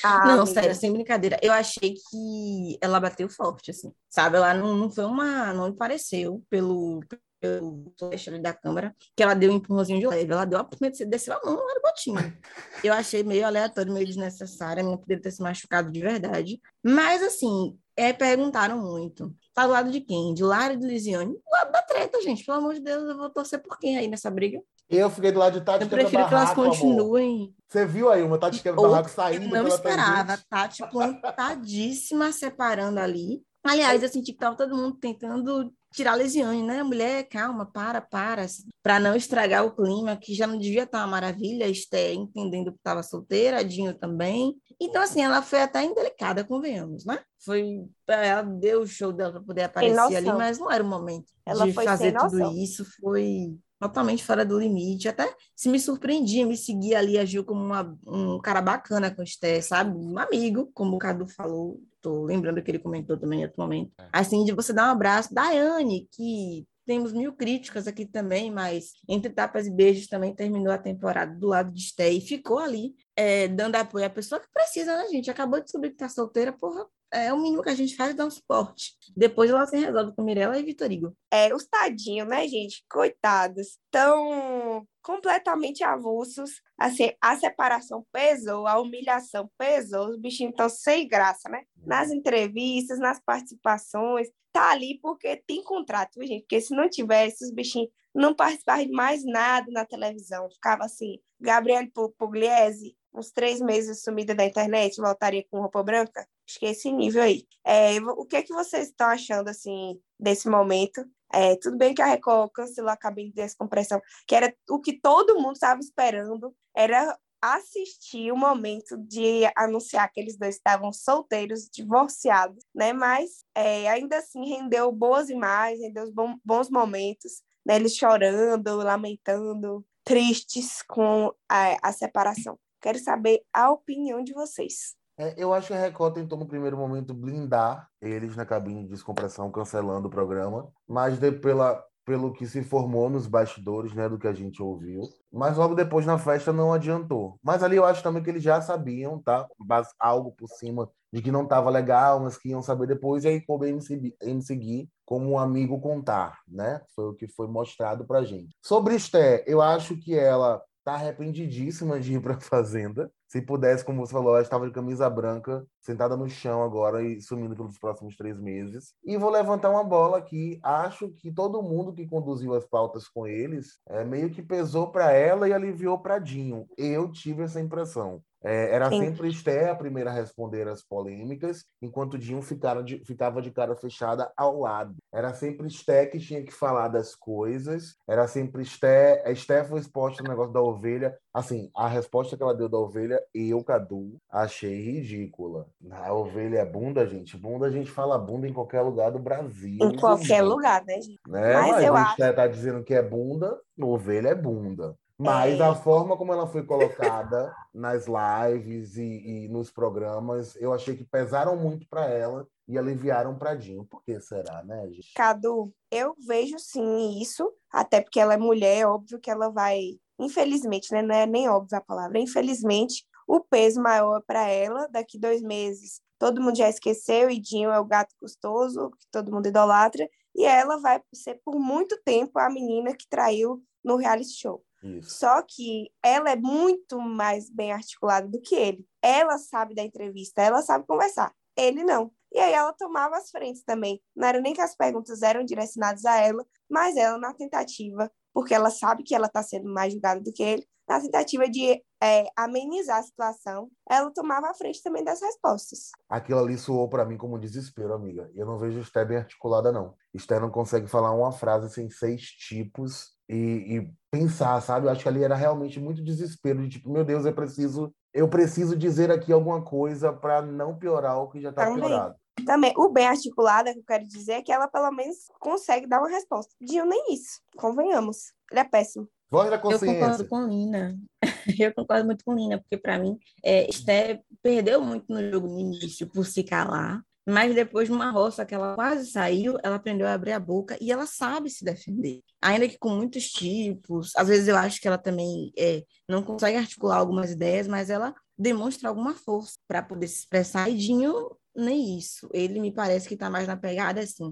Ah, 0.04 0.26
não, 0.26 0.42
amiga. 0.42 0.46
sério, 0.48 0.76
sem 0.76 0.92
brincadeira. 0.92 1.40
Eu 1.42 1.52
achei 1.52 1.94
que 1.94 2.78
ela 2.82 3.00
bateu 3.00 3.30
forte, 3.30 3.72
assim, 3.72 3.92
sabe? 4.10 4.38
Ela 4.38 4.54
não, 4.54 4.76
não 4.76 4.90
foi 4.90 5.06
uma. 5.06 5.54
Não 5.54 5.70
me 5.70 5.76
pareceu, 5.76 6.44
pelo, 6.50 7.02
pelo 7.44 7.94
ali 8.28 8.42
da 8.42 8.54
câmera, 8.54 8.96
que 9.16 9.22
ela 9.22 9.34
deu 9.34 9.52
um 9.52 9.56
empurrãozinho 9.58 10.00
de 10.00 10.08
leve. 10.08 10.32
Ela 10.32 10.46
deu 10.46 10.60
a 10.60 10.70
desceu 11.08 11.36
a 11.36 11.42
mão 11.44 11.56
no 11.56 11.82
botinho. 11.82 12.16
Eu 12.84 12.94
achei 12.94 13.22
meio 13.22 13.46
aleatório, 13.46 13.92
meio 13.92 14.06
desnecessário. 14.06 14.82
A 14.82 14.86
minha 14.86 14.98
poderia 14.98 15.22
ter 15.22 15.32
se 15.32 15.42
machucado 15.42 15.92
de 15.92 16.00
verdade. 16.00 16.62
Mas, 16.84 17.22
assim, 17.22 17.78
É, 17.96 18.12
perguntaram 18.12 18.80
muito. 18.80 19.34
Tá 19.54 19.66
do 19.68 19.72
lado 19.74 19.92
de 19.92 20.02
quem? 20.02 20.34
De 20.34 20.44
Lara 20.44 20.74
e 20.74 20.78
de 20.78 20.86
Lisiane? 20.88 21.34
Do 21.34 21.42
lado 21.52 21.72
da 21.72 21.82
treta, 21.84 22.22
gente. 22.22 22.44
Pelo 22.44 22.58
amor 22.58 22.74
de 22.74 22.80
Deus, 22.80 23.04
eu 23.04 23.18
vou 23.18 23.30
torcer 23.30 23.62
por 23.62 23.78
quem 23.78 23.98
aí 23.98 24.08
nessa 24.08 24.32
briga? 24.32 24.60
Eu 24.90 25.10
fiquei 25.10 25.32
do 25.32 25.40
lado 25.40 25.60
de 25.60 25.66
Tati 25.66 25.84
Eu 25.84 25.90
prefiro 25.90 26.28
que 26.28 26.34
elas 26.34 26.50
Barraco, 26.50 26.62
amor. 26.62 26.72
continuem. 26.72 27.56
Você 27.68 27.86
viu 27.86 28.10
aí 28.10 28.22
uma 28.24 28.38
Tati 28.40 28.62
quebra 28.62 28.82
Ou- 28.82 28.90
barraco 28.90 29.10
saindo 29.10 29.56
Eu 29.56 29.64
não 29.64 29.68
esperava. 29.70 30.26
tangente? 30.38 30.48
Tati 30.50 30.84
plantadíssima, 30.90 32.32
separando 32.32 33.00
ali. 33.00 33.42
Aliás, 33.64 34.04
eu 34.04 34.10
senti 34.10 34.34
que 34.34 34.40
tava 34.40 34.58
todo 34.58 34.76
mundo 34.76 34.98
tentando 35.00 35.74
tirar 35.94 36.12
a 36.14 36.16
Lesiane, 36.16 36.62
né? 36.64 36.84
Mulher, 36.84 37.24
calma, 37.30 37.66
para, 37.66 38.02
para. 38.02 38.46
Para 38.84 39.00
não 39.00 39.16
estragar 39.16 39.66
o 39.66 39.72
clima, 39.74 40.18
que 40.18 40.34
já 40.36 40.46
não 40.46 40.58
devia 40.58 40.84
estar 40.84 40.98
uma 41.00 41.08
maravilha. 41.08 41.68
Esté 41.68 42.14
entendendo 42.14 42.72
que 42.72 42.78
estava 42.78 43.02
solteira, 43.02 43.64
Dinho 43.64 43.94
também. 43.94 44.54
Então, 44.86 45.02
assim, 45.02 45.22
ela 45.22 45.42
foi 45.42 45.62
até 45.62 45.84
indelicada, 45.84 46.44
convenhamos, 46.44 47.06
né? 47.06 47.20
Foi, 47.44 47.86
ela 48.08 48.42
deu 48.42 48.82
o 48.82 48.88
show 48.88 49.12
dela 49.12 49.32
para 49.34 49.42
poder 49.42 49.64
aparecer 49.64 50.16
ali, 50.16 50.28
mas 50.28 50.60
não 50.60 50.72
era 50.72 50.84
o 50.84 50.88
momento 50.88 51.32
Ela 51.46 51.66
de 51.66 51.74
foi 51.74 51.86
fazer 51.86 52.14
tudo 52.18 52.52
isso. 52.54 52.86
Foi 53.02 53.56
totalmente 53.80 54.24
fora 54.24 54.46
do 54.46 54.60
limite. 54.60 55.10
Até 55.10 55.34
se 55.56 55.68
me 55.70 55.80
surpreendia, 55.80 56.46
me 56.46 56.56
seguia 56.56 57.00
ali, 57.00 57.18
agiu 57.18 57.44
como 57.44 57.62
uma- 57.64 57.98
um 58.08 58.40
cara 58.40 58.62
bacana 58.62 59.12
com 59.14 59.22
o 59.22 59.26
Esté, 59.26 59.62
sabe? 59.62 59.98
Um 59.98 60.18
amigo, 60.18 60.70
como 60.74 60.96
o 60.96 61.00
Cadu 61.00 61.28
falou. 61.28 61.82
Tô 62.02 62.24
lembrando 62.24 62.62
que 62.62 62.72
ele 62.72 62.80
comentou 62.80 63.18
também 63.18 63.42
em 63.42 63.44
outro 63.44 63.62
momento. 63.62 63.92
É. 64.00 64.08
Assim, 64.12 64.44
de 64.46 64.52
você 64.54 64.74
dar 64.74 64.88
um 64.88 64.92
abraço. 64.92 65.34
Daiane, 65.34 66.08
que 66.12 66.66
temos 66.86 67.14
mil 67.14 67.34
críticas 67.34 67.88
aqui 67.88 68.06
também, 68.06 68.52
mas 68.52 68.92
entre 69.08 69.30
tapas 69.32 69.68
e 69.68 69.72
beijos 69.72 70.08
também 70.08 70.36
terminou 70.36 70.74
a 70.74 70.78
temporada 70.78 71.34
do 71.34 71.48
lado 71.48 71.72
de 71.72 71.80
Esté 71.80 72.10
e 72.12 72.20
ficou 72.20 72.60
ali 72.60 72.94
é, 73.16 73.48
dando 73.48 73.76
apoio 73.76 74.06
à 74.06 74.10
pessoa 74.10 74.42
que 74.42 74.48
precisa, 74.54 74.98
né, 74.98 75.08
gente? 75.10 75.30
Acabou 75.30 75.60
de 75.60 75.66
descobrir 75.66 75.92
que 75.92 75.98
tá 75.98 76.10
solteira, 76.10 76.52
porra. 76.52 76.86
É 77.12 77.32
o 77.32 77.40
mínimo 77.40 77.62
que 77.62 77.70
a 77.70 77.76
gente 77.76 77.96
faz 77.96 78.16
dar 78.16 78.26
um 78.26 78.32
suporte. 78.32 78.94
Depois 79.16 79.52
ela 79.52 79.68
se 79.68 79.78
resolve 79.78 80.16
com 80.16 80.24
Mirella 80.24 80.58
e 80.58 80.64
Vitorigo. 80.64 81.16
É, 81.32 81.54
os 81.54 81.64
tadinhos, 81.68 82.28
né, 82.28 82.48
gente? 82.48 82.84
Coitados. 82.90 83.78
Tão 83.92 84.84
completamente 85.04 85.84
avulsos. 85.84 86.60
Assim, 86.76 87.12
a 87.22 87.38
separação 87.38 88.04
pesou, 88.12 88.66
a 88.66 88.80
humilhação 88.80 89.48
pesou. 89.60 90.10
Os 90.10 90.18
bichinhos 90.18 90.54
estão 90.54 90.68
sem 90.68 91.08
graça, 91.08 91.48
né? 91.50 91.64
Nas 91.86 92.10
entrevistas, 92.10 92.98
nas 92.98 93.20
participações. 93.24 94.28
Tá 94.52 94.72
ali 94.72 95.00
porque 95.00 95.36
tem 95.46 95.64
contrato, 95.64 96.20
gente? 96.26 96.42
Porque 96.42 96.62
se 96.62 96.76
não 96.76 96.90
tivesse, 96.90 97.46
os 97.46 97.52
bichinhos 97.52 97.90
não 98.14 98.34
participavam 98.36 98.86
de 98.86 98.92
mais 98.92 99.24
nada 99.26 99.72
na 99.72 99.86
televisão. 99.86 100.50
Ficava 100.50 100.86
assim, 100.86 101.20
Gabriel 101.40 101.90
Pu- 101.94 102.14
Pugliese, 102.18 102.96
uns 103.14 103.32
três 103.32 103.60
meses 103.62 104.02
sumida 104.04 104.34
da 104.34 104.46
internet, 104.46 104.98
voltaria 105.00 105.46
com 105.50 105.62
roupa 105.62 105.84
branca. 105.84 106.28
Acho 106.48 106.60
que 106.60 106.66
é 106.66 106.72
esse 106.72 106.92
nível 106.92 107.24
aí. 107.24 107.46
É, 107.66 108.00
o 108.00 108.26
que 108.26 108.36
é 108.36 108.44
que 108.44 108.54
vocês 108.54 108.88
estão 108.88 109.08
achando, 109.08 109.50
assim, 109.50 110.00
desse 110.20 110.50
momento? 110.50 111.06
É, 111.32 111.56
tudo 111.56 111.78
bem 111.78 111.96
que 111.96 112.02
a 112.02 112.06
Record 112.06 112.52
cancelou 112.52 112.92
a 112.92 112.98
cabine 112.98 113.30
de 113.30 113.36
descompressão, 113.36 114.02
que 114.28 114.36
era 114.36 114.56
o 114.70 114.80
que 114.80 115.00
todo 115.00 115.40
mundo 115.40 115.54
estava 115.54 115.80
esperando, 115.80 116.56
era 116.76 117.18
assistir 117.42 118.32
o 118.32 118.38
momento 118.38 118.98
de 118.98 119.42
anunciar 119.56 120.10
que 120.10 120.20
eles 120.20 120.38
dois 120.38 120.56
estavam 120.56 120.94
solteiros, 120.94 121.68
divorciados, 121.70 122.64
né? 122.74 122.94
Mas 122.94 123.44
é, 123.54 123.90
ainda 123.90 124.18
assim 124.18 124.48
rendeu 124.48 124.92
boas 124.94 125.30
imagens, 125.30 125.82
rendeu 125.82 126.06
bons 126.46 126.70
momentos, 126.70 127.42
né? 127.66 127.76
Eles 127.76 127.96
chorando, 127.96 128.76
lamentando, 128.78 129.86
tristes 130.04 130.82
com 130.88 131.32
a, 131.50 131.78
a 131.90 131.92
separação. 131.92 132.58
Quero 132.82 133.00
saber 133.00 133.42
a 133.54 133.72
opinião 133.72 134.24
de 134.24 134.34
vocês. 134.34 134.96
É, 135.18 135.36
eu 135.38 135.54
acho 135.54 135.68
que 135.68 135.74
a 135.74 135.80
Record 135.80 136.16
tentou 136.16 136.38
no 136.38 136.48
primeiro 136.48 136.76
momento 136.78 137.14
blindar 137.14 137.88
eles 138.02 138.36
na 138.36 138.46
cabine 138.46 138.84
de 138.84 138.90
descompressão, 138.90 139.52
cancelando 139.52 140.08
o 140.08 140.12
programa, 140.12 140.72
mas 140.88 141.20
de, 141.20 141.32
pela, 141.32 141.84
pelo 142.04 142.34
que 142.34 142.48
se 142.48 142.64
formou 142.64 143.10
nos 143.10 143.28
bastidores, 143.28 143.94
né, 143.94 144.10
do 144.10 144.18
que 144.18 144.28
a 144.28 144.34
gente 144.34 144.62
ouviu. 144.62 145.02
Mas 145.32 145.56
logo 145.56 145.76
depois 145.76 146.06
na 146.06 146.18
festa 146.18 146.52
não 146.52 146.74
adiantou. 146.74 147.40
Mas 147.44 147.62
ali 147.62 147.76
eu 147.76 147.86
acho 147.86 148.02
também 148.02 148.24
que 148.24 148.30
eles 148.30 148.44
já 148.44 148.60
sabiam, 148.60 149.22
tá? 149.22 149.48
Bas- 149.60 149.94
Algo 150.00 150.32
por 150.32 150.50
cima 150.50 150.90
de 151.12 151.22
que 151.22 151.32
não 151.32 151.44
estava 151.44 151.70
legal, 151.70 152.20
mas 152.20 152.36
que 152.38 152.50
iam 152.50 152.64
saber 152.64 152.88
depois, 152.88 153.24
e 153.24 153.28
aí 153.28 153.44
em 153.68 153.80
seguir, 153.80 154.16
em 154.22 154.42
seguir 154.42 154.90
como 155.06 155.32
um 155.32 155.38
amigo 155.38 155.80
contar, 155.80 156.40
né? 156.48 156.82
Foi 156.96 157.06
o 157.06 157.14
que 157.14 157.28
foi 157.28 157.48
mostrado 157.48 158.06
pra 158.06 158.24
gente. 158.24 158.56
Sobre 158.62 158.96
Esté, 158.96 159.44
eu 159.48 159.62
acho 159.62 159.98
que 159.98 160.18
ela 160.18 160.62
tá 160.84 160.94
arrependidíssima 160.94 162.00
de 162.00 162.14
ir 162.14 162.22
pra 162.22 162.40
fazenda. 162.40 163.12
Se 163.28 163.42
pudesse, 163.42 163.84
como 163.84 164.06
você 164.06 164.14
falou, 164.14 164.34
ela 164.34 164.44
estava 164.44 164.68
de 164.68 164.74
camisa 164.74 165.10
branca, 165.10 165.66
sentada 165.82 166.16
no 166.16 166.30
chão 166.30 166.62
agora 166.62 167.02
e 167.02 167.20
sumindo 167.20 167.56
pelos 167.56 167.80
próximos 167.80 168.16
três 168.16 168.40
meses. 168.40 168.94
E 169.04 169.18
vou 169.18 169.32
levantar 169.32 169.72
uma 169.72 169.84
bola 169.84 170.20
aqui. 170.20 170.60
Acho 170.62 171.10
que 171.10 171.32
todo 171.32 171.64
mundo 171.64 171.94
que 171.94 172.08
conduziu 172.08 172.54
as 172.54 172.66
pautas 172.66 173.08
com 173.08 173.26
eles 173.26 173.80
é, 173.88 174.04
meio 174.04 174.30
que 174.30 174.44
pesou 174.44 174.92
para 174.92 175.12
ela 175.12 175.48
e 175.48 175.54
aliviou 175.54 175.98
para 175.98 176.20
Dinho. 176.20 176.68
Eu 176.78 177.12
tive 177.12 177.44
essa 177.44 177.60
impressão. 177.60 178.22
É, 178.44 178.76
era 178.76 178.90
Sim. 178.90 179.00
sempre 179.00 179.30
Esté 179.30 179.70
a 179.70 179.76
primeira 179.76 180.10
a 180.10 180.14
responder 180.14 180.68
às 180.68 180.84
polêmicas, 180.84 181.64
enquanto 181.82 182.18
Dinho 182.18 182.42
ficara 182.42 182.84
de- 182.84 183.04
ficava 183.06 183.42
de 183.42 183.52
cara 183.52 183.76
fechada 183.76 184.32
ao 184.36 184.60
lado. 184.60 184.96
Era 185.14 185.34
sempre 185.34 185.68
Esté 185.68 186.06
que 186.06 186.20
tinha 186.20 186.44
que 186.44 186.52
falar 186.52 186.90
das 186.90 187.16
coisas, 187.16 187.96
era 188.08 188.28
sempre 188.28 188.62
Esté. 188.62 189.24
A 189.26 189.32
Esté 189.32 189.64
foi 189.64 189.80
exposta 189.80 190.22
no 190.24 190.30
negócio 190.30 190.52
da 190.54 190.62
ovelha. 190.62 191.18
Assim, 191.34 191.72
a 191.76 191.88
resposta 191.88 192.36
que 192.38 192.44
ela 192.44 192.54
deu 192.54 192.70
da 192.70 192.78
ovelha, 192.78 193.20
eu, 193.34 193.64
Cadu, 193.64 194.18
achei 194.30 194.82
ridícula. 194.82 195.68
A 195.92 196.14
ovelha 196.14 196.60
é 196.60 196.66
bunda, 196.66 197.08
gente. 197.08 197.38
Bunda, 197.38 197.68
a 197.68 197.72
gente 197.72 197.90
fala 197.90 198.18
bunda 198.18 198.48
em 198.48 198.54
qualquer 198.54 198.82
lugar 198.82 199.12
do 199.12 199.20
Brasil. 199.20 199.78
Em 199.82 199.96
qualquer 199.96 200.42
lugar, 200.44 200.84
né, 200.86 200.96
gente? 201.02 201.20
Né? 201.28 201.54
Mas 201.54 201.72
Mas, 201.72 201.84
eu 201.86 201.96
a 201.96 202.02
acho- 202.02 202.12
Esté 202.12 202.34
tá 202.34 202.48
dizendo 202.48 202.84
que 202.84 202.94
é 202.94 203.02
bunda, 203.02 203.60
ovelha 203.82 204.30
é 204.30 204.36
bunda. 204.36 204.96
Mas 205.24 205.60
É. 205.60 205.64
a 205.64 205.76
forma 205.76 206.18
como 206.18 206.34
ela 206.34 206.48
foi 206.48 206.64
colocada 206.66 207.54
nas 207.74 208.06
lives 208.08 208.98
e, 208.98 209.46
e 209.46 209.48
nos 209.50 209.72
programas, 209.72 210.56
eu 210.58 210.74
achei 210.74 210.96
que 210.96 211.04
pesaram 211.04 211.56
muito 211.56 211.88
para 211.88 212.06
ela 212.08 212.48
e 212.68 212.78
aliviaram 212.78 213.38
para 213.38 213.56
Dinho. 213.56 213.86
Por 213.86 214.04
que 214.04 214.20
será, 214.20 214.64
né, 214.64 214.88
gente? 214.90 215.14
Cadu, 215.16 215.74
eu 215.92 216.16
vejo 216.26 216.58
sim 216.60 217.20
isso, 217.22 217.52
até 217.72 218.02
porque 218.02 218.20
ela 218.20 218.34
é 218.34 218.38
mulher, 218.38 218.80
é 218.80 218.88
óbvio 218.88 219.20
que 219.20 219.30
ela 219.30 219.50
vai, 219.50 219.80
infelizmente, 220.20 220.92
né? 220.92 221.02
Não 221.02 221.16
é 221.16 221.26
nem 221.26 221.50
óbvio 221.50 221.78
a 221.78 221.82
palavra, 221.82 222.20
infelizmente, 222.20 223.06
o 223.28 223.40
peso 223.40 223.82
maior 223.82 224.22
para 224.26 224.48
ela 224.48 224.88
daqui 224.88 225.18
dois 225.20 225.42
meses. 225.42 226.02
Todo 226.20 226.42
mundo 226.42 226.58
já 226.58 226.70
esqueceu, 226.70 227.30
e 227.30 227.40
Dinho 227.40 227.70
é 227.72 227.80
o 227.80 227.86
gato 227.86 228.16
custoso, 228.20 228.92
que 228.92 229.06
todo 229.12 229.32
mundo 229.32 229.48
idolatra, 229.48 230.08
e 230.36 230.46
ela 230.46 230.78
vai 230.78 231.02
ser 231.14 231.40
por 231.44 231.60
muito 231.60 232.00
tempo 232.04 232.40
a 232.40 232.50
menina 232.50 232.96
que 232.96 233.08
traiu 233.08 233.62
no 233.84 233.98
reality 233.98 234.32
show. 234.32 234.64
Isso. 234.84 235.18
Só 235.20 235.42
que 235.42 235.90
ela 236.04 236.30
é 236.30 236.36
muito 236.36 237.00
mais 237.00 237.50
bem 237.50 237.72
articulada 237.72 238.28
do 238.28 238.42
que 238.42 238.54
ele. 238.54 238.86
Ela 239.02 239.38
sabe 239.38 239.74
da 239.74 239.84
entrevista, 239.84 240.42
ela 240.42 240.62
sabe 240.62 240.86
conversar. 240.86 241.34
Ele 241.56 241.84
não. 241.84 242.12
E 242.34 242.40
aí 242.40 242.54
ela 242.54 242.74
tomava 242.74 243.16
as 243.16 243.30
frentes 243.30 243.64
também. 243.64 244.02
Não 244.16 244.28
era 244.28 244.42
nem 244.42 244.54
que 244.54 244.62
as 244.62 244.76
perguntas 244.76 245.22
eram 245.22 245.46
direcionadas 245.46 246.04
a 246.04 246.18
ela, 246.18 246.46
mas 246.70 246.98
ela 246.98 247.18
na 247.18 247.34
tentativa, 247.34 248.12
porque 248.34 248.54
ela 248.54 248.70
sabe 248.70 249.04
que 249.04 249.16
ela 249.16 249.28
está 249.28 249.42
sendo 249.42 249.72
mais 249.72 249.94
julgada 249.94 250.20
do 250.20 250.34
que 250.34 250.44
ele, 250.44 250.68
na 250.88 251.00
tentativa 251.00 251.48
de 251.48 251.82
é, 252.02 252.26
amenizar 252.36 252.98
a 252.98 253.04
situação, 253.04 253.70
ela 253.90 254.12
tomava 254.12 254.50
a 254.50 254.54
frente 254.54 254.84
também 254.84 255.04
das 255.04 255.22
respostas. 255.22 255.92
Aquilo 256.10 256.40
ali 256.40 256.58
soou 256.58 256.90
para 256.90 257.06
mim 257.06 257.18
como 257.18 257.40
desespero, 257.40 257.94
amiga. 257.94 258.30
Eu 258.36 258.46
não 258.46 258.58
vejo 258.58 258.82
Esté 258.82 259.06
bem 259.06 259.18
articulada, 259.18 259.72
não. 259.72 259.96
Esté 260.14 260.40
não 260.40 260.52
consegue 260.52 260.88
falar 260.88 261.14
uma 261.14 261.32
frase 261.32 261.74
sem 261.74 261.90
seis 261.90 262.24
tipos 262.24 263.13
e, 263.30 263.78
e 263.78 263.94
pensar, 264.12 264.62
sabe? 264.62 264.86
Eu 264.86 264.92
acho 264.92 265.02
que 265.02 265.10
ali 265.10 265.24
era 265.24 265.36
realmente 265.36 265.80
muito 265.80 266.04
desespero, 266.04 266.62
de 266.64 266.70
tipo, 266.70 266.90
meu 266.90 267.04
Deus, 267.04 267.26
eu 267.26 267.34
preciso, 267.34 267.94
eu 268.14 268.28
preciso 268.28 268.76
dizer 268.76 269.10
aqui 269.12 269.32
alguma 269.32 269.62
coisa 269.64 270.14
para 270.14 270.42
não 270.42 270.78
piorar 270.78 271.18
o 271.18 271.30
que 271.30 271.42
já 271.42 271.50
está 271.50 271.66
Também. 271.66 271.82
piorado. 271.84 272.16
Também, 272.46 272.74
o 272.76 272.90
bem 272.90 273.08
articulada 273.08 273.72
que 273.74 273.80
eu 273.80 273.84
quero 273.86 274.08
dizer 274.08 274.34
é 274.34 274.42
que 274.42 274.52
ela 274.52 274.68
pelo 274.68 274.92
menos 274.92 275.18
consegue 275.40 275.88
dar 275.88 276.00
uma 276.00 276.10
resposta. 276.10 276.52
Dinho 276.60 276.86
nem 276.86 277.14
isso, 277.14 277.40
convenhamos. 277.56 278.34
Ele 278.52 278.60
é 278.60 278.64
péssimo. 278.64 279.08
Voz 279.32 279.50
da 279.50 279.56
Eu 279.56 279.62
concordo 279.62 279.80
consciência. 279.80 280.26
com 280.26 280.46
Lina. 280.46 280.98
Eu 281.60 281.74
concordo 281.74 282.06
muito 282.06 282.24
com 282.24 282.34
Lina, 282.36 282.60
porque 282.60 282.78
para 282.78 283.00
mim, 283.00 283.18
é, 283.44 283.68
Esté 283.70 284.22
perdeu 284.42 284.82
muito 284.82 285.06
no 285.10 285.32
jogo 285.32 285.48
no 285.48 285.60
início 285.60 286.08
por 286.08 286.26
se 286.26 286.44
calar, 286.44 287.02
mas 287.26 287.56
depois, 287.56 287.88
numa 287.88 288.12
roça 288.12 288.46
que 288.46 288.54
ela 288.54 288.76
quase 288.76 289.10
saiu, 289.10 289.58
ela 289.64 289.76
aprendeu 289.76 290.06
a 290.08 290.14
abrir 290.14 290.34
a 290.34 290.40
boca 290.40 290.78
e 290.82 290.92
ela 290.92 291.06
sabe 291.06 291.50
se 291.50 291.64
defender. 291.64 292.22
Ainda 292.42 292.68
que 292.68 292.78
com 292.78 292.90
muitos 292.90 293.32
tipos, 293.32 294.12
às 294.18 294.28
vezes 294.28 294.48
eu 294.48 294.58
acho 294.58 294.82
que 294.82 294.88
ela 294.88 294.98
também 294.98 295.52
é, 295.58 295.84
não 296.08 296.22
consegue 296.22 296.58
articular 296.58 296.98
algumas 296.98 297.32
ideias, 297.32 297.68
mas 297.68 297.90
ela 297.90 298.14
demonstra 298.38 298.90
alguma 298.90 299.14
força 299.14 299.54
para 299.68 299.82
poder 299.82 300.08
se 300.08 300.20
expressar. 300.20 300.70
E 300.70 300.76
Dinho, 300.76 301.38
nem 301.56 301.98
isso. 301.98 302.30
Ele 302.34 302.60
me 302.60 302.74
parece 302.74 303.08
que 303.08 303.14
está 303.14 303.30
mais 303.30 303.48
na 303.48 303.56
pegada 303.56 304.02
assim. 304.02 304.30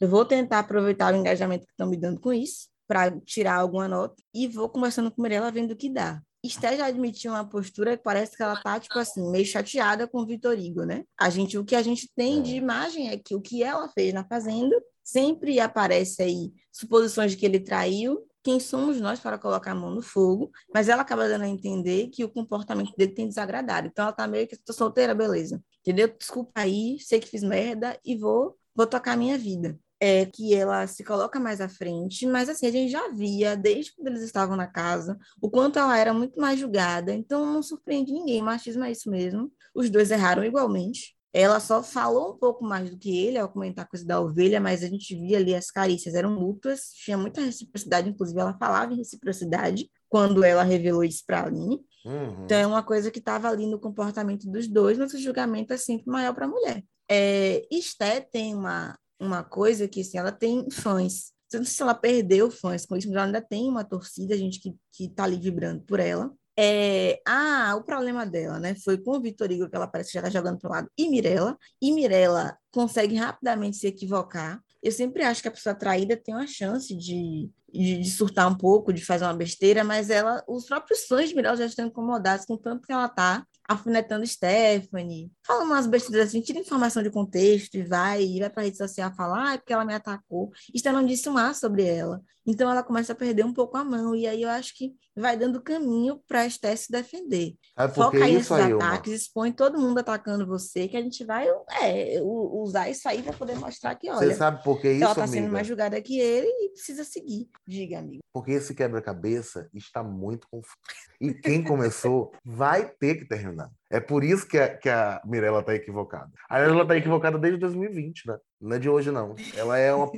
Eu 0.00 0.08
vou 0.08 0.24
tentar 0.24 0.58
aproveitar 0.58 1.14
o 1.14 1.16
engajamento 1.16 1.66
que 1.66 1.72
estão 1.72 1.88
me 1.88 1.96
dando 1.96 2.20
com 2.20 2.32
isso 2.32 2.68
para 2.86 3.18
tirar 3.20 3.56
alguma 3.56 3.88
nota 3.88 4.22
e 4.34 4.46
vou 4.46 4.68
conversando 4.68 5.10
com 5.10 5.22
Mirella 5.22 5.50
vendo 5.50 5.70
o 5.72 5.76
que 5.76 5.88
dá. 5.88 6.20
Esté 6.44 6.76
já 6.76 6.84
admitiu 6.84 7.32
uma 7.32 7.48
postura 7.48 7.96
que 7.96 8.02
parece 8.02 8.36
que 8.36 8.42
ela 8.42 8.60
tá, 8.60 8.78
tipo 8.78 8.98
assim, 8.98 9.30
meio 9.30 9.46
chateada 9.46 10.06
com 10.06 10.20
o 10.20 10.26
Vitor 10.26 10.58
Igor, 10.58 10.84
né? 10.84 11.04
A 11.18 11.30
gente, 11.30 11.56
o 11.56 11.64
que 11.64 11.74
a 11.74 11.80
gente 11.80 12.06
tem 12.14 12.42
de 12.42 12.54
imagem 12.54 13.08
é 13.08 13.16
que 13.16 13.34
o 13.34 13.40
que 13.40 13.62
ela 13.62 13.88
fez 13.88 14.12
na 14.12 14.24
Fazenda 14.24 14.78
sempre 15.02 15.58
aparece 15.58 16.22
aí 16.22 16.52
suposições 16.70 17.30
de 17.30 17.38
que 17.38 17.46
ele 17.46 17.60
traiu. 17.60 18.26
Quem 18.42 18.60
somos 18.60 19.00
nós 19.00 19.18
para 19.20 19.38
colocar 19.38 19.70
a 19.70 19.74
mão 19.74 19.94
no 19.94 20.02
fogo? 20.02 20.50
Mas 20.72 20.90
ela 20.90 21.00
acaba 21.00 21.26
dando 21.26 21.44
a 21.44 21.48
entender 21.48 22.08
que 22.08 22.22
o 22.22 22.28
comportamento 22.28 22.92
dele 22.94 23.12
tem 23.12 23.26
desagradado. 23.26 23.86
Então 23.86 24.04
ela 24.04 24.12
tá 24.12 24.28
meio 24.28 24.46
que, 24.46 24.54
tô 24.54 24.74
solteira, 24.74 25.14
beleza. 25.14 25.62
Entendeu? 25.80 26.08
Desculpa 26.08 26.52
aí, 26.56 26.98
sei 27.00 27.20
que 27.20 27.28
fiz 27.28 27.42
merda 27.42 27.98
e 28.04 28.18
vou, 28.18 28.54
vou 28.74 28.86
tocar 28.86 29.12
a 29.12 29.16
minha 29.16 29.38
vida 29.38 29.80
é 30.04 30.26
que 30.26 30.54
ela 30.54 30.86
se 30.86 31.02
coloca 31.02 31.40
mais 31.40 31.62
à 31.62 31.68
frente, 31.68 32.26
mas 32.26 32.50
assim, 32.50 32.66
a 32.66 32.70
gente 32.70 32.92
já 32.92 33.08
via, 33.08 33.56
desde 33.56 33.94
quando 33.94 34.08
eles 34.08 34.22
estavam 34.22 34.54
na 34.54 34.66
casa, 34.66 35.18
o 35.40 35.50
quanto 35.50 35.78
ela 35.78 35.98
era 35.98 36.12
muito 36.12 36.38
mais 36.38 36.60
julgada, 36.60 37.14
então 37.14 37.46
não 37.46 37.62
surpreende 37.62 38.12
ninguém, 38.12 38.42
machismo 38.42 38.84
é 38.84 38.92
isso 38.92 39.10
mesmo. 39.10 39.50
Os 39.74 39.88
dois 39.88 40.10
erraram 40.10 40.44
igualmente. 40.44 41.16
Ela 41.32 41.58
só 41.58 41.82
falou 41.82 42.34
um 42.34 42.38
pouco 42.38 42.62
mais 42.62 42.90
do 42.90 42.98
que 42.98 43.16
ele 43.16 43.38
ao 43.38 43.48
comentar 43.48 43.84
a 43.84 43.88
coisa 43.88 44.06
da 44.06 44.20
ovelha, 44.20 44.60
mas 44.60 44.84
a 44.84 44.88
gente 44.88 45.16
via 45.16 45.38
ali 45.38 45.54
as 45.54 45.70
carícias 45.70 46.14
eram 46.14 46.30
mútuas, 46.30 46.90
tinha 46.92 47.16
muita 47.16 47.40
reciprocidade, 47.40 48.08
inclusive 48.08 48.38
ela 48.38 48.56
falava 48.58 48.92
em 48.92 48.98
reciprocidade 48.98 49.90
quando 50.08 50.44
ela 50.44 50.62
revelou 50.62 51.02
isso 51.02 51.24
para 51.26 51.40
a 51.40 51.46
Aline. 51.46 51.80
Uhum. 52.04 52.44
Então 52.44 52.58
é 52.58 52.66
uma 52.66 52.82
coisa 52.82 53.10
que 53.10 53.18
estava 53.18 53.48
ali 53.48 53.66
no 53.66 53.80
comportamento 53.80 54.48
dos 54.48 54.68
dois, 54.68 54.98
mas 54.98 55.14
o 55.14 55.18
julgamento 55.18 55.72
é 55.72 55.76
sempre 55.78 56.06
maior 56.06 56.34
para 56.34 56.44
a 56.44 56.48
mulher. 56.48 56.84
É, 57.10 57.66
Esté 57.70 58.20
tem 58.20 58.54
uma, 58.54 58.96
uma 59.18 59.42
coisa 59.42 59.88
que 59.88 60.00
assim, 60.00 60.18
ela 60.18 60.32
tem 60.32 60.70
fãs. 60.70 61.32
Não 61.52 61.64
sei 61.64 61.74
se 61.74 61.82
ela 61.82 61.94
perdeu 61.94 62.50
fãs 62.50 62.84
com 62.84 62.96
isso, 62.96 63.06
mas 63.08 63.16
ela 63.16 63.26
ainda 63.26 63.40
tem 63.40 63.68
uma 63.68 63.84
torcida, 63.84 64.36
gente 64.36 64.58
que, 64.58 64.74
que 64.92 65.08
tá 65.08 65.24
ali 65.24 65.38
vibrando 65.38 65.82
por 65.82 66.00
ela. 66.00 66.32
É, 66.56 67.20
ah, 67.26 67.74
o 67.76 67.82
problema 67.82 68.24
dela, 68.24 68.60
né? 68.60 68.74
Foi 68.76 68.98
com 68.98 69.16
o 69.16 69.20
Vitor 69.20 69.50
Igor, 69.50 69.68
que 69.68 69.76
ela 69.76 69.88
parece 69.88 70.10
que 70.10 70.18
já 70.18 70.22
tá 70.22 70.30
jogando 70.30 70.58
pro 70.58 70.70
lado, 70.70 70.88
e 70.96 71.08
Mirella. 71.08 71.56
E 71.80 71.92
Mirella 71.92 72.56
consegue 72.72 73.14
rapidamente 73.16 73.76
se 73.76 73.86
equivocar. 73.86 74.60
Eu 74.82 74.92
sempre 74.92 75.22
acho 75.22 75.42
que 75.42 75.48
a 75.48 75.52
pessoa 75.52 75.74
traída 75.74 76.16
tem 76.16 76.34
uma 76.34 76.46
chance 76.46 76.94
de, 76.94 77.50
de, 77.78 77.98
de, 77.98 78.10
surtar 78.10 78.50
um 78.50 78.54
pouco, 78.54 78.92
de 78.92 79.04
fazer 79.04 79.24
uma 79.24 79.34
besteira, 79.34 79.82
mas 79.82 80.10
ela, 80.10 80.42
os 80.46 80.66
próprios 80.66 81.04
fãs 81.06 81.28
de 81.28 81.34
Mirella 81.34 81.56
já 81.56 81.66
estão 81.66 81.86
incomodados 81.86 82.46
com 82.46 82.54
o 82.54 82.58
tanto 82.58 82.86
que 82.86 82.92
ela 82.92 83.08
tá 83.08 83.44
alfinetando 83.68 84.26
Stephanie, 84.26 85.32
falando 85.44 85.68
umas 85.68 85.86
besteiras 85.86 86.28
assim, 86.28 86.40
tira 86.40 86.58
informação 86.58 87.02
de 87.02 87.10
contexto 87.10 87.74
e 87.76 87.82
vai, 87.82 88.22
e 88.22 88.40
vai 88.40 88.50
para 88.50 88.62
rede 88.62 88.76
social 88.76 89.12
falar, 89.14 89.48
ah, 89.48 89.54
é 89.54 89.58
porque 89.58 89.72
ela 89.72 89.84
me 89.84 89.94
atacou. 89.94 90.50
Esther 90.74 90.92
não 90.92 91.04
disse 91.04 91.28
mais 91.30 91.58
sobre 91.58 91.84
ela. 91.84 92.20
Então 92.46 92.70
ela 92.70 92.82
começa 92.82 93.12
a 93.12 93.16
perder 93.16 93.44
um 93.44 93.54
pouco 93.54 93.76
a 93.78 93.84
mão, 93.84 94.14
e 94.14 94.26
aí 94.26 94.42
eu 94.42 94.50
acho 94.50 94.76
que 94.76 94.92
vai 95.16 95.34
dando 95.34 95.62
caminho 95.62 96.20
para 96.28 96.40
a 96.40 96.46
Esther 96.46 96.76
se 96.76 96.92
defender. 96.92 97.54
É 97.78 97.88
Foca 97.88 98.22
aí 98.22 98.34
nesses 98.34 98.50
ataques, 98.50 99.12
uma... 99.12 99.16
expõe 99.16 99.52
todo 99.52 99.80
mundo 99.80 99.98
atacando 99.98 100.46
você, 100.46 100.86
que 100.86 100.96
a 100.96 101.00
gente 101.00 101.24
vai 101.24 101.48
é, 101.80 102.20
usar 102.22 102.90
isso 102.90 103.08
aí 103.08 103.22
para 103.22 103.32
poder 103.32 103.56
mostrar 103.56 103.94
que, 103.94 104.10
olha, 104.10 104.28
você 104.28 104.34
sabe 104.34 104.62
por 104.62 104.78
que 104.78 104.90
isso, 104.90 105.02
ela 105.02 105.12
está 105.12 105.26
sendo 105.26 105.50
mais 105.50 105.66
julgada 105.66 106.00
que 106.02 106.20
ele 106.20 106.48
e 106.48 106.68
precisa 106.70 107.02
seguir. 107.02 107.48
Diga, 107.66 107.98
amigo. 107.98 108.22
Porque 108.32 108.52
esse 108.52 108.74
quebra-cabeça 108.74 109.70
está 109.72 110.02
muito 110.02 110.46
confuso. 110.48 110.76
E 111.20 111.32
quem 111.32 111.64
começou 111.64 112.32
vai 112.44 112.88
ter 112.88 113.16
que 113.16 113.24
terminar. 113.24 113.70
É 113.90 113.98
por 114.00 114.22
isso 114.22 114.46
que 114.46 114.58
a, 114.58 114.76
que 114.76 114.88
a 114.88 115.22
Mirella 115.24 115.60
está 115.60 115.74
equivocada. 115.74 116.30
A 116.48 116.58
Mirella 116.58 116.82
está 116.82 116.96
equivocada 116.96 117.38
desde 117.38 117.58
2020, 117.58 118.26
né? 118.26 118.38
Não 118.60 118.76
é 118.76 118.78
de 118.78 118.88
hoje, 118.88 119.10
não. 119.10 119.34
Ela 119.56 119.78
é 119.78 119.94
uma, 119.94 120.12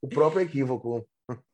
o 0.00 0.08
próprio 0.08 0.42
equívoco. 0.42 1.04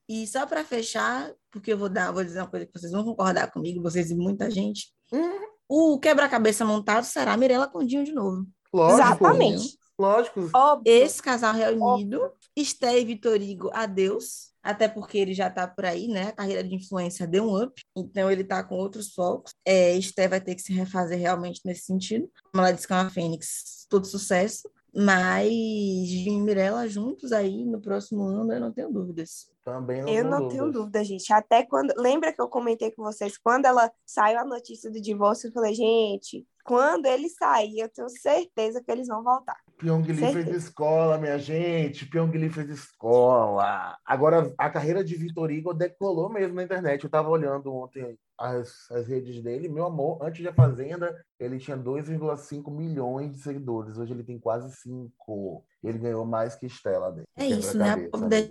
E 0.08 0.26
só 0.26 0.46
para 0.46 0.64
fechar, 0.64 1.32
porque 1.50 1.72
eu 1.72 1.78
vou 1.78 1.88
dar, 1.88 2.12
vou 2.12 2.24
dizer 2.24 2.40
uma 2.40 2.48
coisa 2.48 2.66
que 2.66 2.72
vocês 2.72 2.92
vão 2.92 3.04
concordar 3.04 3.50
comigo, 3.50 3.82
vocês 3.82 4.10
e 4.10 4.14
muita 4.14 4.50
gente. 4.50 4.92
Hum. 5.12 5.48
O 5.68 5.98
quebra-cabeça 5.98 6.64
montado 6.64 7.04
será 7.04 7.34
a 7.34 7.36
Mirella 7.36 7.68
Condinho 7.68 8.04
de 8.04 8.12
novo. 8.12 8.46
Lógico. 8.72 9.02
Exatamente. 9.02 9.78
Lógico. 9.98 10.50
Óbvio. 10.54 10.92
Esse 10.92 11.22
casal 11.22 11.54
reunido, 11.54 12.32
Esté 12.54 12.98
e 12.98 13.04
Vitorigo, 13.04 13.70
adeus 13.72 14.47
até 14.62 14.88
porque 14.88 15.18
ele 15.18 15.34
já 15.34 15.48
está 15.48 15.66
por 15.66 15.84
aí, 15.84 16.08
né? 16.08 16.28
A 16.28 16.32
carreira 16.32 16.64
de 16.64 16.74
influência 16.74 17.26
deu 17.26 17.44
um 17.44 17.62
up, 17.62 17.80
então 17.96 18.30
ele 18.30 18.42
está 18.42 18.62
com 18.62 18.74
outros 18.74 19.12
focos. 19.14 19.52
É, 19.64 19.96
Esté 19.96 20.28
vai 20.28 20.40
ter 20.40 20.54
que 20.54 20.62
se 20.62 20.72
refazer 20.72 21.18
realmente 21.18 21.60
nesse 21.64 21.82
sentido. 21.82 22.30
Como 22.52 22.64
ela 22.64 22.72
disse 22.72 22.86
que 22.86 22.92
é 22.92 22.96
uma 22.96 23.10
Fênix, 23.10 23.86
todo 23.88 24.06
sucesso. 24.06 24.68
Mas 24.94 25.48
Jim 25.50 26.38
e 26.38 26.40
Mirella 26.40 26.88
juntos 26.88 27.30
aí 27.30 27.64
no 27.64 27.80
próximo 27.80 28.22
ano, 28.24 28.52
eu 28.52 28.60
não 28.60 28.72
tenho 28.72 28.90
dúvidas. 28.90 29.50
Também 29.64 30.00
não 30.02 30.08
Eu 30.08 30.24
não 30.24 30.30
dúvidas. 30.40 30.52
tenho 30.52 30.72
dúvida, 30.72 31.04
gente. 31.04 31.32
Até 31.32 31.62
quando. 31.64 31.92
Lembra 31.96 32.32
que 32.32 32.40
eu 32.40 32.48
comentei 32.48 32.90
com 32.90 33.02
vocês, 33.02 33.36
quando 33.36 33.66
ela 33.66 33.92
saiu 34.06 34.38
a 34.40 34.44
notícia 34.44 34.90
do 34.90 35.00
divórcio, 35.00 35.48
eu 35.48 35.52
falei, 35.52 35.74
gente, 35.74 36.46
quando 36.64 37.06
ele 37.06 37.28
sair, 37.28 37.80
eu 37.80 37.88
tenho 37.88 38.08
certeza 38.08 38.82
que 38.82 38.90
eles 38.90 39.08
vão 39.08 39.22
voltar. 39.22 39.58
Pyongyi 39.78 40.12
fez 40.14 40.48
escola, 40.48 41.18
minha 41.18 41.38
gente. 41.38 42.04
Pyongyi 42.06 42.50
fez 42.50 42.68
escola. 42.68 43.96
Agora, 44.04 44.52
a 44.58 44.68
carreira 44.68 45.04
de 45.04 45.14
Vitor 45.14 45.50
Igor 45.50 45.74
decolou 45.74 46.28
mesmo 46.28 46.54
na 46.54 46.64
internet. 46.64 47.04
Eu 47.04 47.08
estava 47.08 47.28
olhando 47.28 47.72
ontem 47.72 48.18
as, 48.38 48.90
as 48.90 49.06
redes 49.06 49.42
dele. 49.42 49.68
Meu 49.68 49.86
amor, 49.86 50.18
antes 50.22 50.44
da 50.44 50.52
Fazenda, 50.52 51.14
ele 51.38 51.58
tinha 51.58 51.76
2,5 51.76 52.70
milhões 52.70 53.32
de 53.32 53.42
seguidores. 53.42 53.98
Hoje 53.98 54.12
ele 54.12 54.22
tem 54.22 54.38
quase 54.38 54.74
5. 54.76 55.64
Ele 55.82 55.98
ganhou 55.98 56.24
mais 56.24 56.54
que 56.54 56.66
Estela 56.66 57.10
dele. 57.10 57.26
É 57.36 57.46
isso, 57.46 57.76
né? 57.76 58.08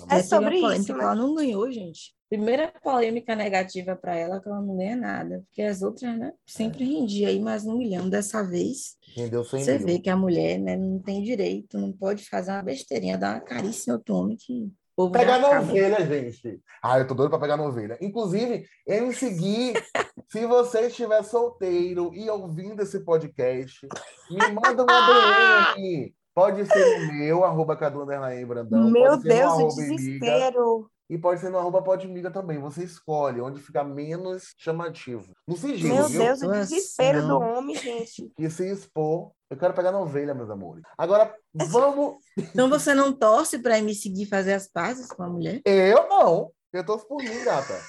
É 0.09 0.21
sobre 0.21 0.57
isso. 0.57 0.93
Né? 0.93 1.03
Ela 1.03 1.15
não 1.15 1.33
ganhou, 1.33 1.71
gente. 1.71 2.15
Primeira 2.29 2.73
polêmica 2.83 3.35
negativa 3.35 3.95
para 3.95 4.13
ela 4.15 4.41
que 4.41 4.49
ela 4.49 4.61
não 4.61 4.75
ganha 4.75 4.97
nada, 4.97 5.43
porque 5.45 5.61
as 5.61 5.81
outras, 5.81 6.17
né, 6.17 6.33
sempre 6.45 6.83
é. 6.83 6.87
rendia 6.87 7.29
aí 7.29 7.39
mais 7.39 7.65
um 7.65 7.77
milhão. 7.77 8.09
Dessa 8.09 8.43
vez, 8.43 8.97
Rendeu 9.15 9.45
100 9.45 9.63
você 9.63 9.77
mil. 9.77 9.87
vê 9.87 9.99
que 9.99 10.09
a 10.09 10.17
mulher 10.17 10.59
né, 10.59 10.75
não 10.75 10.99
tem 10.99 11.23
direito, 11.23 11.77
não 11.77 11.93
pode 11.93 12.25
fazer 12.25 12.51
uma 12.51 12.61
besteirinha, 12.61 13.17
dar 13.17 13.35
uma 13.35 13.41
carícia 13.41 13.91
em 13.91 13.93
outro 13.93 14.13
homem 14.13 14.35
que 14.35 14.69
povo 14.97 15.11
pegar 15.11 15.37
na 15.37 15.59
ovelha, 15.59 16.03
gente. 16.03 16.59
Ah, 16.81 16.97
eu 16.97 17.07
tô 17.07 17.13
doido 17.13 17.29
para 17.29 17.39
pegar 17.39 17.55
na 17.55 17.63
ovelha. 17.63 17.97
Inclusive, 18.01 18.65
eu 18.85 19.13
segui. 19.13 19.73
se 20.27 20.45
você 20.47 20.87
estiver 20.87 21.23
solteiro 21.23 22.11
e 22.15 22.27
ouvindo 22.29 22.81
esse 22.81 22.99
podcast, 23.01 23.87
me 24.31 24.51
manda 24.51 24.83
uma 24.83 25.75
DM. 25.75 26.13
Pode 26.33 26.65
ser 26.65 26.99
no 26.99 27.13
meu, 27.13 27.43
arroba 27.43 27.75
Cadu 27.75 28.05
Brandão. 28.05 28.89
Meu 28.89 29.17
Deus, 29.17 29.53
o 29.53 29.67
desespero. 29.67 30.89
E 31.09 31.17
pode 31.17 31.39
ser 31.39 31.49
no 31.49 31.57
arroba 31.57 31.81
podmiga 31.81 32.29
também. 32.29 32.59
Você 32.59 32.83
escolhe 32.83 33.39
onde 33.39 33.61
fica 33.61 33.83
menos 33.83 34.53
chamativo. 34.57 35.31
No 35.47 35.55
sigilo, 35.55 35.95
Meu 35.95 36.07
viu? 36.07 36.19
Deus, 36.19 36.41
o 36.41 36.51
desespero 36.51 37.25
do 37.25 37.39
homem, 37.39 37.75
gente. 37.77 38.31
E 38.37 38.49
se 38.49 38.69
expor. 38.69 39.31
Eu 39.49 39.57
quero 39.57 39.73
pegar 39.73 39.91
na 39.91 39.99
ovelha, 39.99 40.33
meus 40.33 40.49
amores. 40.49 40.83
Agora, 40.97 41.33
vamos... 41.53 42.17
Então 42.37 42.69
você 42.69 42.93
não 42.93 43.13
torce 43.13 43.59
para 43.59 43.81
me 43.81 43.95
seguir 43.95 44.25
fazer 44.25 44.53
as 44.53 44.67
pazes 44.67 45.07
com 45.07 45.23
a 45.23 45.29
mulher? 45.29 45.61
Eu 45.65 46.07
não. 46.09 46.51
Eu 46.73 46.85
torço 46.85 47.07
por 47.07 47.17
mim, 47.17 47.43
gata. 47.43 47.79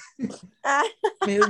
Meu 1.27 1.47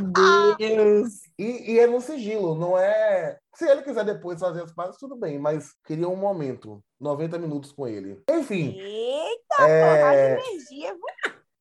Deus! 0.58 1.22
E, 1.38 1.74
e, 1.74 1.80
é 1.80 1.86
no 1.86 2.02
sigilo, 2.02 2.56
não 2.56 2.78
é... 2.78 3.38
Se 3.56 3.70
ele 3.70 3.84
quiser 3.84 4.04
depois 4.04 4.40
fazer 4.40 4.64
as 4.64 4.74
pazes, 4.74 4.98
tudo 4.98 5.16
bem. 5.16 5.38
Mas 5.38 5.74
queria 5.86 6.10
um 6.10 6.16
momento. 6.16 6.84
90 7.00 7.38
minutos 7.38 7.72
com 7.72 7.88
ele. 7.88 8.22
Enfim. 8.30 8.78
Eita, 8.78 9.64
é... 9.70 10.00
porra, 10.00 10.16
energia. 10.16 10.98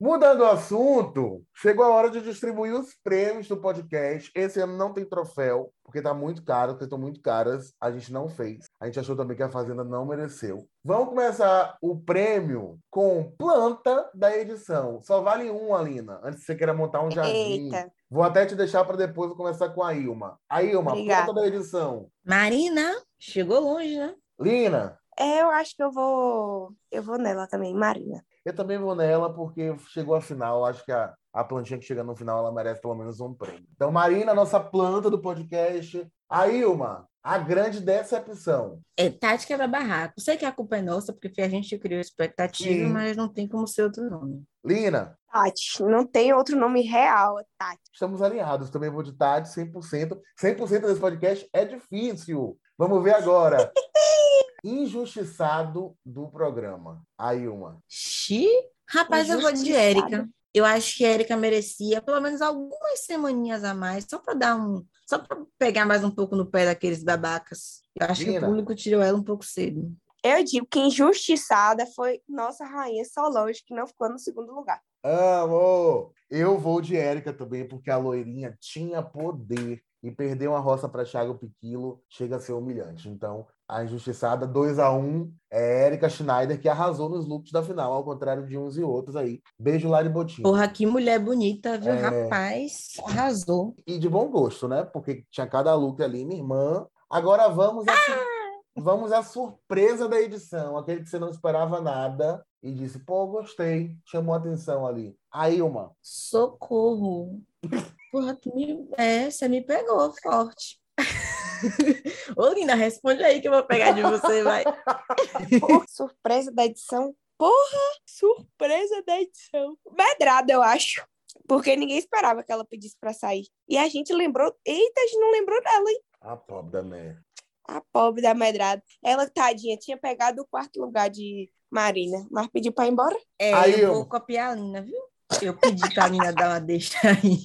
Mudando 0.01 0.43
o 0.43 0.47
assunto, 0.47 1.43
chegou 1.53 1.85
a 1.85 1.89
hora 1.89 2.09
de 2.09 2.21
distribuir 2.21 2.73
os 2.73 2.95
prêmios 3.03 3.49
do 3.49 3.57
podcast. 3.57 4.31
Esse 4.33 4.61
ano 4.61 4.77
não 4.77 4.93
tem 4.95 5.05
troféu, 5.05 5.73
porque 5.83 6.01
tá 6.01 6.15
muito 6.15 6.45
caro, 6.45 6.75
porque 6.75 6.85
estão 6.85 7.01
muito 7.01 7.21
caras. 7.21 7.73
A 7.81 7.91
gente 7.91 8.13
não 8.13 8.29
fez. 8.29 8.67
A 8.81 8.87
gente 8.87 9.01
achou 9.01 9.17
também 9.17 9.37
que 9.37 9.43
a 9.43 9.51
Fazenda 9.51 9.83
não 9.83 10.07
mereceu. 10.07 10.69
Vamos 10.85 11.09
começar 11.09 11.77
o 11.83 11.99
prêmio 11.99 12.79
com 12.89 13.33
planta 13.37 14.09
da 14.15 14.37
edição. 14.37 15.03
Só 15.03 15.21
vale 15.21 15.51
um, 15.51 15.75
Alina, 15.75 16.21
antes 16.23 16.41
de 16.41 16.47
você 16.47 16.55
queira 16.55 16.73
montar 16.73 17.03
um 17.03 17.11
jardim. 17.11 17.65
Eita. 17.65 17.91
Vou 18.09 18.23
até 18.23 18.47
te 18.47 18.55
deixar 18.55 18.85
para 18.85 18.97
depois 18.97 19.33
começar 19.33 19.71
com 19.71 19.83
a 19.83 19.93
Ilma. 19.95 20.39
A 20.49 20.63
Ilma, 20.63 20.93
Obrigada. 20.93 21.25
planta 21.25 21.41
da 21.41 21.47
edição. 21.49 22.09
Marina, 22.25 22.95
chegou 23.19 23.59
longe, 23.59 23.99
né? 23.99 24.15
Lina. 24.41 24.97
É, 25.19 25.43
eu 25.43 25.51
acho 25.51 25.75
que 25.75 25.83
eu 25.83 25.91
vou, 25.91 26.73
eu 26.93 27.03
vou 27.03 27.19
nela 27.19 27.49
também, 27.49 27.75
Marina. 27.75 28.25
Eu 28.44 28.55
também 28.55 28.79
vou 28.79 28.94
nela 28.94 29.33
porque 29.33 29.74
chegou 29.88 30.14
a 30.14 30.20
final. 30.20 30.64
Acho 30.64 30.85
que 30.85 30.92
a, 30.92 31.14
a 31.33 31.44
plantinha 31.44 31.79
que 31.79 31.85
chega 31.85 32.03
no 32.03 32.16
final 32.16 32.38
ela 32.38 32.53
merece 32.53 32.81
pelo 32.81 32.94
menos 32.94 33.20
um 33.20 33.35
prêmio. 33.35 33.66
Então, 33.74 33.90
Marina, 33.90 34.35
nossa 34.35 34.61
planta 34.61 35.11
do 35.11 35.20
podcast. 35.20 36.07
A 36.31 36.46
Ilma, 36.48 37.09
a 37.22 37.38
grande 37.38 37.81
decepção. 37.81 38.81
É 38.96 39.11
Tati 39.11 39.46
quebra-barraco. 39.46 40.20
Sei 40.20 40.37
que 40.37 40.44
a 40.44 40.53
culpa 40.53 40.77
é 40.77 40.83
nossa, 40.83 41.12
porque 41.12 41.29
foi 41.29 41.44
a 41.44 41.48
gente 41.48 41.68
que 41.68 41.79
criou 41.79 42.01
expectativa, 42.01 42.87
Sim. 42.87 42.92
mas 42.92 43.16
não 43.16 43.29
tem 43.29 43.48
como 43.48 43.66
ser 43.66 43.85
outro 43.85 44.09
nome. 44.09 44.44
Lina. 44.64 45.16
Tati, 45.33 45.83
não 45.83 46.07
tem 46.07 46.33
outro 46.33 46.59
nome 46.59 46.83
real, 46.83 47.37
Tati. 47.59 47.81
Estamos 47.92 48.22
alinhados. 48.22 48.70
Também 48.70 48.90
vou 48.90 49.03
de 49.03 49.12
Tati, 49.12 49.48
100%. 49.48 50.18
100% 50.40 50.81
desse 50.81 51.01
podcast 51.01 51.48
é 51.53 51.64
difícil. 51.64 52.59
Vamos 52.77 53.03
ver 53.03 53.14
agora. 53.14 53.72
injustiçado 54.64 55.96
do 56.05 56.29
programa. 56.29 57.03
Aí 57.16 57.48
uma. 57.48 57.79
Xi? 57.88 58.48
Rapaz, 58.88 59.29
eu 59.29 59.40
vou 59.40 59.53
de 59.53 59.72
Érica. 59.72 60.29
Eu 60.55 60.64
acho 60.64 60.96
que 60.96 61.05
a 61.05 61.11
Erika 61.11 61.37
merecia 61.37 62.01
pelo 62.01 62.20
menos 62.20 62.40
algumas 62.40 63.01
semaninhas 63.01 63.62
a 63.62 63.74
mais, 63.74 64.07
só 64.09 64.18
para 64.18 64.35
dar 64.35 64.57
um. 64.57 64.85
Só 65.09 65.18
para 65.18 65.38
pegar 65.59 65.87
mais 65.87 66.03
um 66.03 66.11
pouco 66.11 66.35
no 66.35 66.46
pé 66.46 66.64
daqueles 66.64 67.05
babacas. 67.05 67.83
Eu 67.94 68.07
acho 68.07 68.24
que 68.24 68.38
o 68.38 68.40
público 68.40 68.74
tirou 68.74 69.03
ela 69.03 69.16
um 69.16 69.22
pouco 69.22 69.44
cedo. 69.44 69.92
Eu 70.24 70.42
digo 70.42 70.66
que 70.66 70.81
injustiçada 70.81 71.87
foi 71.87 72.20
nossa 72.29 72.64
rainha 72.64 73.05
Solange, 73.05 73.62
que 73.64 73.74
não 73.74 73.87
ficou 73.87 74.09
no 74.09 74.18
segundo 74.18 74.53
lugar. 74.53 74.81
Amo! 75.05 76.12
Eu 76.29 76.59
vou 76.59 76.81
de 76.81 76.96
Érica 76.96 77.33
também, 77.33 77.66
porque 77.66 77.90
a 77.90 77.96
loirinha 77.96 78.57
tinha 78.61 79.03
poder. 79.03 79.83
E 80.03 80.11
perder 80.11 80.49
uma 80.49 80.61
roça 80.61 80.89
para 80.89 81.05
Thiago 81.05 81.35
Piquilo 81.35 82.01
chega 82.09 82.37
a 82.37 82.41
ser 82.41 82.53
humilhante. 82.53 83.09
Então, 83.09 83.47
a 83.69 83.85
injustiçada 83.85 84.47
2 84.47 84.79
a 84.79 84.91
1 84.93 85.33
é 85.51 85.87
Érica 85.87 86.09
Schneider, 86.09 86.61
que 86.61 86.69
arrasou 86.69 87.09
nos 87.09 87.27
looks 87.27 87.53
da 87.53 87.63
final, 87.63 87.93
ao 87.93 88.05
contrário 88.05 88.47
de 88.47 88.57
uns 88.57 88.79
e 88.79 88.83
outros 88.83 89.17
aí. 89.17 89.43
Beijo, 89.61 89.89
Lari 89.89 90.09
Botinho. 90.09 90.45
Porra, 90.45 90.69
que 90.69 90.87
mulher 90.87 91.19
bonita, 91.19 91.77
viu? 91.77 91.93
É... 91.93 92.01
Rapaz, 92.01 92.95
arrasou. 93.05 93.75
E 93.87 93.99
de 93.99 94.09
bom 94.09 94.31
gosto, 94.31 94.69
né? 94.69 94.85
Porque 94.85 95.25
tinha 95.31 95.47
cada 95.47 95.75
look 95.75 96.03
ali, 96.03 96.25
minha 96.25 96.41
irmã. 96.41 96.87
Agora 97.11 97.49
vamos 97.49 97.87
a, 97.89 97.93
ah! 97.93 98.39
vamos 98.77 99.13
à 99.13 99.23
surpresa 99.23 100.09
da 100.09 100.21
edição, 100.21 100.79
aquele 100.79 101.03
que 101.03 101.09
você 101.09 101.19
não 101.19 101.31
esperava 101.31 101.81
nada 101.81 102.45
e 102.63 102.73
disse, 102.73 102.99
pô, 102.99 103.27
gostei, 103.27 103.97
chamou 104.05 104.35
atenção 104.35 104.87
ali. 104.87 105.17
A 105.31 105.51
Ilma. 105.51 105.93
Socorro. 106.01 107.41
Porra, 108.11 108.35
tu 108.35 108.55
me... 108.55 108.88
É, 108.97 109.31
você 109.31 109.49
me 109.49 109.62
pegou 109.62 110.12
forte. 110.23 110.81
Ô, 112.37 112.49
Lina, 112.49 112.75
responde 112.75 113.23
aí 113.23 113.40
que 113.40 113.49
eu 113.49 113.53
vou 113.53 113.64
pegar 113.64 113.92
de 113.92 114.03
você, 114.03 114.42
vai. 114.42 114.64
Porra, 115.61 115.85
surpresa 115.88 116.53
da 116.53 116.64
edição. 116.64 117.14
Porra, 117.37 117.79
surpresa 118.07 119.03
da 119.07 119.21
edição. 119.21 119.77
Medrada, 119.92 120.53
eu 120.53 120.62
acho. 120.62 121.07
Porque 121.47 121.77
ninguém 121.77 121.99
esperava 121.99 122.42
que 122.42 122.53
ela 122.53 122.64
pedisse 122.64 122.97
para 123.01 123.12
sair. 123.12 123.47
E 123.68 123.77
a 123.77 123.88
gente 123.88 124.12
lembrou. 124.12 124.55
Eita, 124.64 125.01
a 125.01 125.05
gente 125.05 125.18
não 125.18 125.31
lembrou 125.31 125.62
dela, 125.62 125.90
hein? 125.90 126.01
A 126.21 126.37
pobre 126.37 126.73
da 126.73 126.83
merda. 126.83 127.23
A 127.64 127.81
pobre 127.92 128.23
da 128.23 128.35
medrada. 128.35 128.83
Ela, 129.03 129.29
tadinha, 129.29 129.77
tinha 129.77 129.97
pegado 129.97 130.42
o 130.42 130.47
quarto 130.47 130.81
lugar 130.81 131.09
de 131.09 131.51
Marina, 131.71 132.27
mas 132.31 132.49
pediu 132.49 132.73
para 132.73 132.87
ir 132.87 132.92
embora. 132.92 133.16
É, 133.38 133.53
aí 133.53 133.73
eu, 133.75 133.88
eu 133.88 133.94
vou 133.94 134.07
copiar 134.07 134.53
a 134.53 134.55
Lina, 134.55 134.83
viu? 134.83 134.99
Eu 135.43 135.57
pedi 135.57 135.93
para 135.95 136.07
a 136.07 136.09
Lina 136.09 136.33
dar 136.33 136.49
uma 136.49 136.61
deixa 136.61 136.97
aí. 137.07 137.38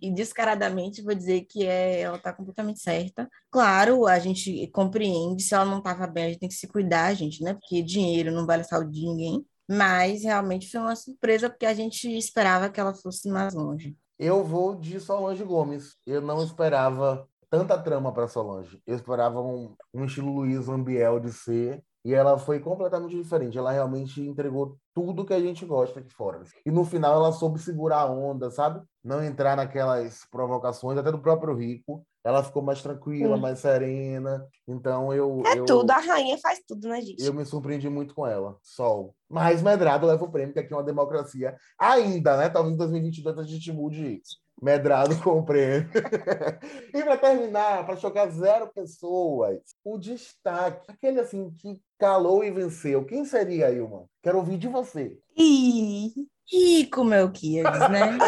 E 0.00 0.12
descaradamente 0.12 1.02
vou 1.02 1.14
dizer 1.14 1.42
que 1.42 1.66
é, 1.66 2.00
ela 2.00 2.16
está 2.16 2.32
completamente 2.32 2.80
certa. 2.80 3.28
Claro, 3.50 4.06
a 4.06 4.18
gente 4.18 4.66
compreende, 4.68 5.42
se 5.42 5.54
ela 5.54 5.64
não 5.64 5.78
estava 5.78 6.06
bem, 6.06 6.24
a 6.24 6.28
gente 6.28 6.40
tem 6.40 6.48
que 6.48 6.54
se 6.54 6.66
cuidar, 6.66 7.14
gente, 7.14 7.42
né? 7.42 7.54
Porque 7.54 7.82
dinheiro 7.82 8.32
não 8.32 8.46
vale 8.46 8.62
a 8.62 8.64
saúde 8.64 8.92
de 8.92 9.06
ninguém. 9.06 9.44
Mas 9.70 10.24
realmente 10.24 10.70
foi 10.70 10.80
uma 10.80 10.96
surpresa, 10.96 11.48
porque 11.48 11.66
a 11.66 11.74
gente 11.74 12.08
esperava 12.16 12.68
que 12.68 12.80
ela 12.80 12.94
fosse 12.94 13.28
mais 13.28 13.54
longe. 13.54 13.96
Eu 14.18 14.42
vou 14.44 14.74
de 14.74 14.98
Solange 14.98 15.44
Gomes. 15.44 15.96
Eu 16.06 16.20
não 16.20 16.42
esperava 16.42 17.28
tanta 17.50 17.78
trama 17.78 18.12
para 18.12 18.28
Solange. 18.28 18.80
Eu 18.86 18.96
esperava 18.96 19.40
um, 19.40 19.74
um 19.92 20.04
estilo 20.04 20.32
Luiz 20.32 20.68
Ambiel 20.68 21.20
de 21.20 21.32
ser 21.32 21.82
e 22.04 22.14
ela 22.14 22.36
foi 22.38 22.58
completamente 22.58 23.16
diferente. 23.16 23.56
Ela 23.56 23.72
realmente 23.72 24.20
entregou 24.20 24.76
tudo 24.94 25.24
que 25.24 25.32
a 25.32 25.40
gente 25.40 25.64
gosta 25.64 26.00
aqui 26.00 26.12
fora. 26.12 26.42
E 26.66 26.70
no 26.70 26.84
final 26.84 27.14
ela 27.14 27.32
soube 27.32 27.58
segurar 27.58 28.00
a 28.00 28.10
onda, 28.10 28.50
sabe? 28.50 28.82
Não 29.04 29.22
entrar 29.22 29.56
naquelas 29.56 30.26
provocações, 30.30 30.98
até 30.98 31.10
do 31.12 31.20
próprio 31.20 31.54
Rico. 31.54 32.04
Ela 32.24 32.42
ficou 32.44 32.62
mais 32.62 32.80
tranquila, 32.80 33.36
mais 33.36 33.58
serena. 33.58 34.46
Então 34.66 35.12
eu. 35.12 35.42
É 35.44 35.58
eu, 35.58 35.64
tudo, 35.64 35.90
a 35.90 35.98
rainha 35.98 36.38
faz 36.38 36.60
tudo, 36.66 36.88
né, 36.88 37.00
gente? 37.00 37.24
Eu 37.24 37.34
me 37.34 37.44
surpreendi 37.44 37.88
muito 37.88 38.14
com 38.14 38.26
ela. 38.26 38.56
Sol. 38.62 39.14
Mas 39.28 39.60
Medrado 39.62 40.06
leva 40.06 40.24
o 40.24 40.30
prêmio, 40.30 40.52
que 40.52 40.60
aqui 40.60 40.72
é 40.72 40.76
uma 40.76 40.84
democracia 40.84 41.56
ainda, 41.78 42.36
né? 42.36 42.48
Talvez 42.48 42.74
em 42.74 42.78
2022 42.78 43.38
a 43.38 43.42
gente 43.42 43.72
mude 43.72 44.20
isso. 44.20 44.42
Medrado 44.62 45.20
com 45.20 45.40
o 45.40 45.44
prêmio. 45.44 45.90
e 46.94 47.02
para 47.02 47.16
terminar, 47.16 47.84
para 47.84 47.96
chocar 47.96 48.30
zero 48.30 48.72
pessoas, 48.72 49.58
o 49.84 49.98
destaque, 49.98 50.88
aquele 50.88 51.18
assim 51.18 51.50
que 51.58 51.82
calou 51.98 52.44
e 52.44 52.50
venceu. 52.52 53.04
Quem 53.04 53.24
seria, 53.24 53.72
Ilma? 53.72 54.04
Quero 54.22 54.38
ouvir 54.38 54.58
de 54.58 54.68
você. 54.68 55.18
Ih, 55.36 56.12
Rico 56.52 57.02
Melquiades, 57.02 57.80
né? 57.90 58.18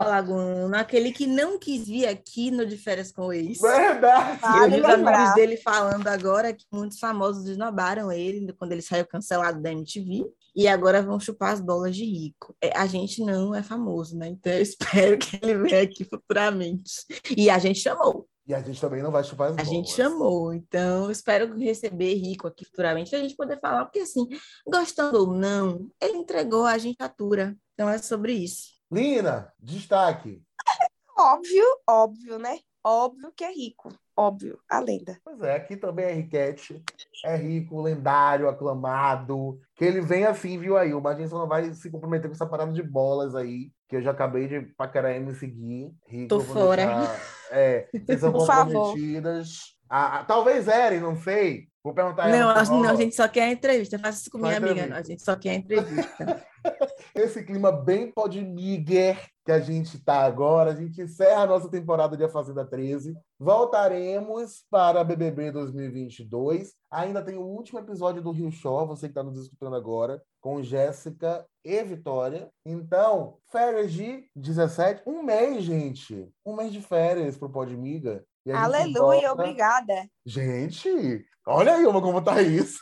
O 0.00 0.04
Lagoano, 0.04 0.74
aquele 0.74 1.12
que 1.12 1.26
não 1.26 1.58
quis 1.58 1.86
vir 1.86 2.06
aqui 2.06 2.50
no 2.50 2.64
De 2.64 2.78
Férias 2.78 3.12
com 3.12 3.26
o 3.26 3.32
Ex. 3.34 3.60
Verdade! 3.60 4.40
Eu 4.42 4.70
vi 4.70 4.80
os 4.80 4.86
amigos 4.86 5.34
dele 5.34 5.56
falando 5.58 6.08
agora 6.08 6.54
que 6.54 6.64
muitos 6.72 6.98
famosos 6.98 7.44
desnobaram 7.44 8.10
ele 8.10 8.50
quando 8.54 8.72
ele 8.72 8.80
saiu 8.80 9.06
cancelado 9.06 9.60
da 9.60 9.70
MTV 9.70 10.24
e 10.56 10.66
agora 10.66 11.02
vão 11.02 11.20
chupar 11.20 11.52
as 11.52 11.60
bolas 11.60 11.94
de 11.94 12.04
rico. 12.04 12.56
É, 12.62 12.76
a 12.76 12.86
gente 12.86 13.22
não 13.22 13.54
é 13.54 13.62
famoso, 13.62 14.16
né? 14.16 14.28
Então 14.28 14.52
eu 14.52 14.62
espero 14.62 15.18
que 15.18 15.38
ele 15.42 15.58
venha 15.58 15.82
aqui 15.82 16.04
futuramente. 16.04 16.92
E 17.36 17.50
a 17.50 17.58
gente 17.58 17.80
chamou. 17.80 18.26
E 18.46 18.54
a 18.54 18.60
gente 18.60 18.80
também 18.80 19.02
não 19.02 19.10
vai 19.10 19.22
chupar 19.22 19.48
as 19.48 19.52
a 19.52 19.56
bolas. 19.56 19.68
A 19.68 19.72
gente 19.72 19.92
chamou, 19.92 20.52
então 20.52 21.10
espero 21.10 21.56
receber 21.56 22.14
Rico 22.14 22.48
aqui 22.48 22.64
futuramente 22.64 23.10
para 23.10 23.18
a 23.20 23.22
gente 23.22 23.36
poder 23.36 23.60
falar, 23.60 23.84
porque 23.84 24.00
assim, 24.00 24.26
gostando 24.66 25.20
ou 25.20 25.32
não, 25.32 25.88
ele 26.00 26.18
entregou 26.18 26.64
a 26.64 26.76
gente 26.78 26.96
atura. 27.00 27.56
Então 27.74 27.88
é 27.88 27.98
sobre 27.98 28.32
isso. 28.32 28.72
Lina, 28.90 29.52
destaque. 29.58 30.42
Óbvio, 31.16 31.64
óbvio, 31.86 32.38
né? 32.38 32.58
Óbvio 32.84 33.32
que 33.36 33.44
é 33.44 33.52
rico. 33.52 33.92
Óbvio, 34.16 34.58
a 34.68 34.80
lenda. 34.80 35.18
Pois 35.24 35.40
é, 35.40 35.56
aqui 35.56 35.76
também 35.76 36.04
é 36.04 36.12
Riquete. 36.12 36.82
É 37.24 37.36
rico, 37.36 37.80
lendário, 37.80 38.48
aclamado. 38.48 39.60
Que 39.76 39.84
ele 39.84 40.00
vem 40.00 40.24
assim, 40.24 40.58
viu 40.58 40.76
aí? 40.76 40.92
O 40.92 41.00
gente 41.14 41.28
só 41.28 41.38
não 41.38 41.48
vai 41.48 41.72
se 41.72 41.90
comprometer 41.90 42.28
com 42.28 42.34
essa 42.34 42.46
parada 42.46 42.72
de 42.72 42.82
bolas 42.82 43.34
aí. 43.34 43.70
Que 43.92 43.96
eu 43.96 44.00
já 44.02 44.12
acabei 44.12 44.48
de 44.48 44.62
paquerar 44.74 45.20
me 45.20 45.34
seguir. 45.34 45.92
Rico, 46.06 46.28
Tô 46.28 46.40
fora. 46.40 46.86
Deixar, 46.86 47.20
é, 47.50 47.88
vocês 48.06 48.20
são 48.20 48.32
Por 48.32 48.46
comprometidas. 48.46 49.76
Ah, 49.86 50.20
ah, 50.20 50.24
talvez 50.24 50.66
erem, 50.66 50.98
não 50.98 51.14
sei. 51.14 51.68
Vou 51.84 51.92
perguntar 51.92 52.30
Não, 52.30 52.48
a, 52.48 52.64
não, 52.64 52.88
a 52.88 52.94
gente 52.94 53.14
só 53.14 53.28
quer 53.28 53.42
a 53.42 53.52
entrevista. 53.52 53.98
Faça 53.98 54.22
isso 54.22 54.30
com 54.30 54.38
minha 54.38 54.56
amiga. 54.56 54.96
A 54.96 55.02
gente 55.02 55.22
só 55.22 55.36
quer 55.36 55.50
a 55.50 55.54
entrevista. 55.56 56.42
Esse 57.14 57.44
clima 57.44 57.70
bem 57.70 58.10
podmigger 58.10 59.20
que 59.44 59.52
a 59.52 59.60
gente 59.60 59.98
está 59.98 60.22
agora. 60.22 60.70
A 60.70 60.74
gente 60.74 61.02
encerra 61.02 61.42
a 61.42 61.46
nossa 61.46 61.68
temporada 61.68 62.16
de 62.16 62.24
A 62.24 62.30
Fazenda 62.30 62.64
13. 62.64 63.14
Voltaremos 63.38 64.64
para 64.70 65.04
BBB 65.04 65.52
2022. 65.52 66.72
Ainda 66.90 67.22
tem 67.22 67.36
o 67.36 67.42
último 67.42 67.78
episódio 67.78 68.22
do 68.22 68.32
Rio 68.32 68.50
Show, 68.50 68.86
você 68.86 69.08
que 69.08 69.10
está 69.10 69.22
nos 69.22 69.38
escutando 69.38 69.76
agora, 69.76 70.22
com 70.42 70.62
Jéssica 70.62 71.46
e 71.64 71.82
Vitória. 71.84 72.50
Então, 72.66 73.38
férias 73.50 73.92
de 73.92 74.28
17, 74.34 75.02
um 75.06 75.22
mês, 75.22 75.62
gente. 75.62 76.28
Um 76.44 76.56
mês 76.56 76.72
de 76.72 76.82
férias 76.82 77.38
para 77.38 77.46
o 77.46 77.52
Podmiga. 77.52 78.24
Aleluia, 78.52 79.28
volta... 79.28 79.42
obrigada. 79.42 80.06
Gente, 80.26 81.24
olha 81.46 81.76
aí 81.76 81.84
como 81.84 82.20
tá 82.20 82.42
isso. 82.42 82.80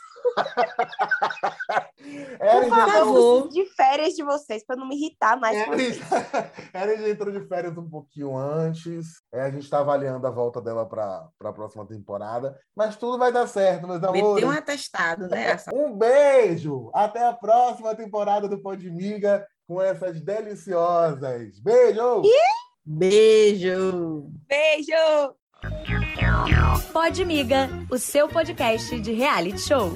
Por 2.39 2.69
favor, 2.69 3.49
de 3.49 3.65
férias 3.75 4.13
de 4.13 4.23
vocês, 4.23 4.65
para 4.65 4.75
não 4.75 4.87
me 4.87 4.95
irritar 4.95 5.39
mais. 5.39 5.57
Ela 6.73 6.97
já 6.97 7.09
entrou 7.09 7.31
de 7.31 7.47
férias 7.47 7.77
um 7.77 7.89
pouquinho 7.89 8.35
antes. 8.35 9.21
É, 9.33 9.41
a 9.41 9.51
gente 9.51 9.63
está 9.63 9.79
avaliando 9.79 10.25
a 10.25 10.31
volta 10.31 10.61
dela 10.61 10.85
para 10.87 11.29
a 11.43 11.53
próxima 11.53 11.85
temporada. 11.85 12.57
Mas 12.75 12.95
tudo 12.95 13.17
vai 13.17 13.31
dar 13.31 13.47
certo, 13.47 13.87
meus 13.87 14.03
amores. 14.03 14.21
Meteu 14.21 14.49
um 14.49 14.51
atestado, 14.51 15.27
né? 15.27 15.57
Um 15.73 15.97
beijo! 15.97 16.91
Até 16.93 17.25
a 17.25 17.33
próxima 17.33 17.95
temporada 17.95 18.47
do 18.47 18.61
Podmiga 18.61 19.45
com 19.67 19.81
essas 19.81 20.21
deliciosas. 20.21 21.59
Beijo! 21.59 22.21
Beijo! 22.85 24.29
Beijo! 24.47 25.35
Pode 26.91 27.23
Miga, 27.23 27.69
o 27.89 27.97
seu 27.97 28.27
podcast 28.27 28.99
de 28.99 29.11
reality 29.13 29.59
show. 29.59 29.91